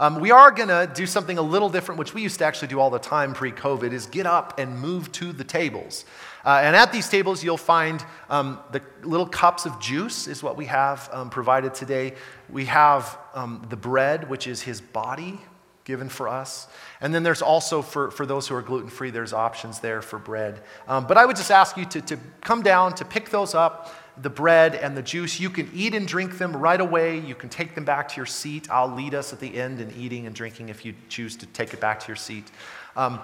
Um, 0.00 0.20
we 0.20 0.30
are 0.30 0.50
going 0.50 0.68
to 0.68 0.90
do 0.94 1.06
something 1.06 1.38
a 1.38 1.42
little 1.42 1.68
different, 1.68 1.98
which 1.98 2.14
we 2.14 2.22
used 2.22 2.38
to 2.38 2.44
actually 2.44 2.68
do 2.68 2.80
all 2.80 2.90
the 2.90 2.98
time 2.98 3.34
pre 3.34 3.52
COVID, 3.52 3.92
is 3.92 4.06
get 4.06 4.26
up 4.26 4.58
and 4.58 4.78
move 4.78 5.12
to 5.12 5.32
the 5.32 5.44
tables. 5.44 6.04
Uh, 6.44 6.60
and 6.62 6.74
at 6.74 6.92
these 6.92 7.08
tables, 7.08 7.44
you'll 7.44 7.56
find 7.56 8.04
um, 8.28 8.58
the 8.72 8.82
little 9.02 9.26
cups 9.26 9.64
of 9.64 9.78
juice, 9.78 10.26
is 10.26 10.42
what 10.42 10.56
we 10.56 10.64
have 10.64 11.08
um, 11.12 11.30
provided 11.30 11.74
today. 11.74 12.14
We 12.50 12.64
have 12.64 13.16
um, 13.34 13.64
the 13.68 13.76
bread, 13.76 14.28
which 14.28 14.46
is 14.46 14.62
his 14.62 14.80
body 14.80 15.38
given 15.84 16.08
for 16.08 16.28
us. 16.28 16.68
And 17.00 17.14
then 17.14 17.22
there's 17.22 17.42
also, 17.42 17.82
for, 17.82 18.10
for 18.10 18.24
those 18.24 18.46
who 18.46 18.54
are 18.54 18.62
gluten 18.62 18.88
free, 18.88 19.10
there's 19.10 19.32
options 19.32 19.80
there 19.80 20.00
for 20.00 20.18
bread. 20.18 20.62
Um, 20.86 21.06
but 21.06 21.16
I 21.16 21.26
would 21.26 21.36
just 21.36 21.50
ask 21.50 21.76
you 21.76 21.84
to, 21.86 22.00
to 22.02 22.18
come 22.40 22.62
down, 22.62 22.94
to 22.94 23.04
pick 23.04 23.30
those 23.30 23.54
up, 23.54 23.94
the 24.20 24.30
bread 24.30 24.74
and 24.74 24.96
the 24.96 25.02
juice. 25.02 25.40
You 25.40 25.50
can 25.50 25.70
eat 25.74 25.94
and 25.94 26.06
drink 26.06 26.38
them 26.38 26.56
right 26.56 26.80
away. 26.80 27.18
You 27.18 27.34
can 27.34 27.48
take 27.48 27.74
them 27.74 27.84
back 27.84 28.08
to 28.08 28.16
your 28.16 28.26
seat. 28.26 28.70
I'll 28.70 28.94
lead 28.94 29.14
us 29.14 29.32
at 29.32 29.40
the 29.40 29.56
end 29.56 29.80
in 29.80 29.90
eating 29.92 30.26
and 30.26 30.34
drinking 30.34 30.68
if 30.68 30.84
you 30.84 30.94
choose 31.08 31.36
to 31.36 31.46
take 31.46 31.72
it 31.72 31.80
back 31.80 32.00
to 32.00 32.08
your 32.08 32.16
seat. 32.16 32.50
Um, 32.96 33.20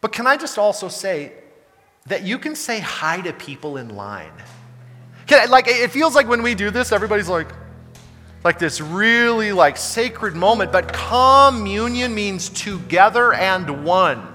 but 0.00 0.12
can 0.12 0.26
I 0.26 0.36
just 0.36 0.58
also 0.58 0.88
say 0.88 1.32
that 2.06 2.22
you 2.22 2.38
can 2.38 2.54
say 2.54 2.78
hi 2.78 3.20
to 3.22 3.32
people 3.32 3.76
in 3.76 3.96
line? 3.96 4.32
Can, 5.26 5.50
like, 5.50 5.66
it 5.68 5.90
feels 5.90 6.14
like 6.14 6.28
when 6.28 6.42
we 6.42 6.54
do 6.54 6.70
this, 6.70 6.92
everybody's 6.92 7.28
like, 7.28 7.48
like 8.42 8.58
this 8.58 8.80
really 8.80 9.52
like 9.52 9.76
sacred 9.76 10.34
moment, 10.34 10.72
but 10.72 10.92
communion 10.92 12.14
means 12.14 12.48
together 12.48 13.34
and 13.34 13.84
one. 13.84 14.26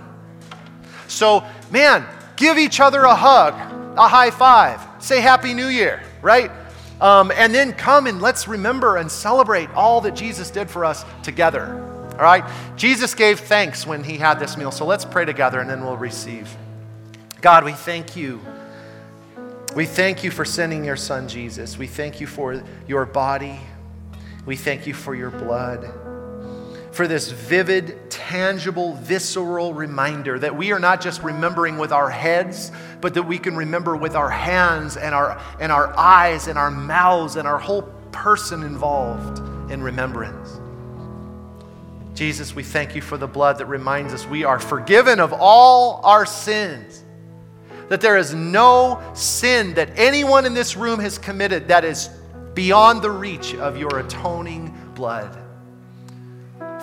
So, 1.07 1.43
man, 1.71 2.05
give 2.35 2.57
each 2.57 2.79
other 2.79 3.03
a 3.03 3.15
hug, 3.15 3.53
a 3.97 4.07
high 4.07 4.29
five, 4.29 4.84
say 5.05 5.21
Happy 5.21 5.53
New 5.53 5.67
Year, 5.67 6.01
right? 6.21 6.51
Um, 6.99 7.31
and 7.35 7.53
then 7.53 7.73
come 7.73 8.07
and 8.07 8.21
let's 8.21 8.47
remember 8.47 8.97
and 8.97 9.11
celebrate 9.11 9.69
all 9.71 10.01
that 10.01 10.15
Jesus 10.15 10.49
did 10.49 10.69
for 10.69 10.85
us 10.85 11.05
together. 11.23 11.81
All 12.13 12.21
right? 12.21 12.43
Jesus 12.77 13.13
gave 13.13 13.39
thanks 13.39 13.85
when 13.85 14.03
he 14.03 14.17
had 14.17 14.39
this 14.39 14.57
meal. 14.57 14.71
So 14.71 14.85
let's 14.85 15.05
pray 15.05 15.25
together 15.25 15.59
and 15.59 15.69
then 15.69 15.83
we'll 15.83 15.97
receive. 15.97 16.55
God, 17.41 17.63
we 17.65 17.73
thank 17.73 18.15
you. 18.15 18.39
We 19.75 19.85
thank 19.85 20.23
you 20.23 20.31
for 20.31 20.45
sending 20.45 20.85
your 20.85 20.95
son 20.95 21.27
Jesus. 21.27 21.77
We 21.77 21.87
thank 21.87 22.21
you 22.21 22.27
for 22.27 22.63
your 22.87 23.05
body. 23.05 23.59
We 24.45 24.55
thank 24.55 24.87
you 24.87 24.93
for 24.93 25.13
your 25.13 25.31
blood, 25.31 25.91
for 26.95 27.09
this 27.09 27.29
vivid, 27.29 28.09
tangible, 28.09 28.93
visceral 28.95 29.73
reminder 29.73 30.39
that 30.39 30.55
we 30.55 30.71
are 30.71 30.79
not 30.79 31.01
just 31.01 31.21
remembering 31.23 31.77
with 31.77 31.91
our 31.91 32.09
heads, 32.09 32.71
but 33.01 33.13
that 33.13 33.23
we 33.23 33.37
can 33.37 33.53
remember 33.53 33.97
with 33.97 34.15
our 34.15 34.29
hands 34.29 34.95
and 34.95 35.13
our, 35.13 35.37
and 35.59 35.73
our 35.73 35.93
eyes 35.97 36.47
and 36.47 36.57
our 36.57 36.71
mouths 36.71 37.35
and 37.35 37.45
our 37.45 37.59
whole 37.59 37.81
person 38.13 38.63
involved 38.63 39.39
in 39.69 39.83
remembrance. 39.83 40.61
Jesus, 42.17 42.55
we 42.55 42.63
thank 42.63 42.95
you 42.95 43.01
for 43.01 43.17
the 43.17 43.27
blood 43.27 43.57
that 43.57 43.65
reminds 43.65 44.13
us 44.13 44.25
we 44.25 44.45
are 44.45 44.57
forgiven 44.57 45.19
of 45.19 45.33
all 45.33 45.99
our 46.05 46.25
sins. 46.25 47.03
That 47.89 47.99
there 47.99 48.17
is 48.17 48.33
no 48.33 49.03
sin 49.13 49.73
that 49.73 49.89
anyone 49.97 50.45
in 50.45 50.53
this 50.53 50.77
room 50.77 51.01
has 51.01 51.17
committed 51.17 51.67
that 51.67 51.83
is 51.83 52.09
beyond 52.53 53.01
the 53.01 53.11
reach 53.11 53.53
of 53.55 53.77
your 53.77 53.99
atoning 53.99 54.73
blood. 54.95 55.44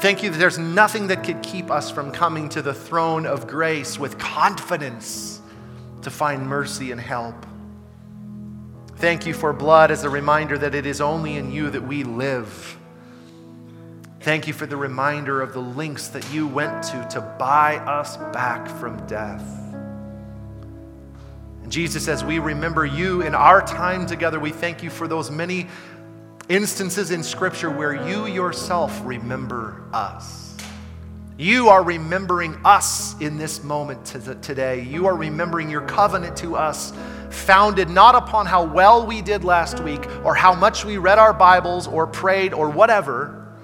Thank 0.03 0.25
you 0.25 0.31
that 0.31 0.39
there's 0.39 0.59
nothing 0.59 1.07
that 1.07 1.23
could 1.23 1.45
keep 1.45 1.71
us 1.71 1.89
from 1.89 2.11
coming 2.11 2.49
to 2.49 2.61
the 2.61 2.75
throne 2.75 3.25
of 3.25 3.47
grace 3.47 4.01
with 4.01 4.19
confidence 4.19 5.41
to 6.03 6.11
find 6.11 6.45
mercy 6.45 6.91
and 6.91 7.01
help. 7.01 7.47
Thank 8.97 9.27
you 9.27 9.33
for 9.33 9.53
blood 9.53 9.93
as 9.93 10.03
a 10.03 10.11
reminder 10.11 10.59
that 10.59 10.75
it 10.75 10.87
is 10.87 11.01
only 11.01 11.37
in 11.37 11.53
you 11.53 11.71
that 11.71 11.85
we 11.85 12.03
live. 12.03 12.77
Thank 14.23 14.49
you 14.49 14.53
for 14.53 14.67
the 14.67 14.77
reminder 14.77 15.41
of 15.41 15.53
the 15.53 15.63
links 15.63 16.09
that 16.09 16.29
you 16.33 16.49
went 16.49 16.83
to 16.83 17.07
to 17.13 17.21
buy 17.39 17.77
us 17.77 18.17
back 18.33 18.67
from 18.69 19.07
death. 19.07 19.47
And 21.63 21.71
Jesus, 21.71 22.09
as 22.09 22.25
we 22.25 22.41
remember 22.41 22.85
you 22.85 23.23
in 23.23 23.37
our 23.37 23.65
time 23.65 24.07
together, 24.07 24.41
we 24.41 24.51
thank 24.51 24.83
you 24.83 24.91
for 24.91 25.07
those 25.07 25.31
many 25.31 25.69
instances 26.49 27.11
in 27.11 27.23
Scripture 27.23 27.71
where 27.71 28.09
you 28.09 28.27
yourself 28.27 29.01
remember 29.05 29.83
us. 29.93 30.57
You 31.39 31.71
are 31.71 31.83
remembering 31.83 32.55
us 32.65 33.19
in 33.21 33.37
this 33.37 33.65
moment 33.65 34.05
today. 34.05 34.83
You 34.83 35.07
are 35.07 35.17
remembering 35.17 35.71
your 35.71 35.81
covenant 35.81 36.37
to 36.39 36.57
us, 36.57 36.93
founded 37.31 37.89
not 37.89 38.15
upon 38.15 38.47
how 38.47 38.65
well 38.65 39.07
we 39.07 39.23
did 39.23 39.43
last 39.43 39.81
week 39.81 40.07
or 40.25 40.35
how 40.35 40.55
much 40.55 40.85
we 40.85 40.99
read 40.99 41.19
our 41.19 41.33
Bibles 41.33 41.87
or 41.87 42.07
prayed 42.07 42.53
or 42.53 42.69
whatever, 42.69 43.57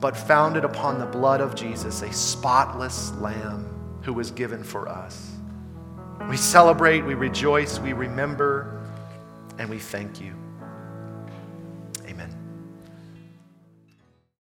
but 0.00 0.16
founded 0.16 0.64
upon 0.64 0.98
the 0.98 1.06
blood 1.06 1.40
of 1.40 1.54
Jesus, 1.54 2.02
a 2.02 2.12
spotless 2.12 3.12
lamb 3.12 3.68
who 4.02 4.12
was 4.12 4.32
given 4.32 4.64
for 4.64 4.88
us. 4.88 5.30
We 6.28 6.36
celebrate, 6.36 7.02
we 7.02 7.14
rejoice, 7.14 7.78
we 7.78 7.92
remember, 7.92 8.82
and 9.58 9.70
we 9.70 9.78
thank 9.78 10.20
you. 10.20 10.34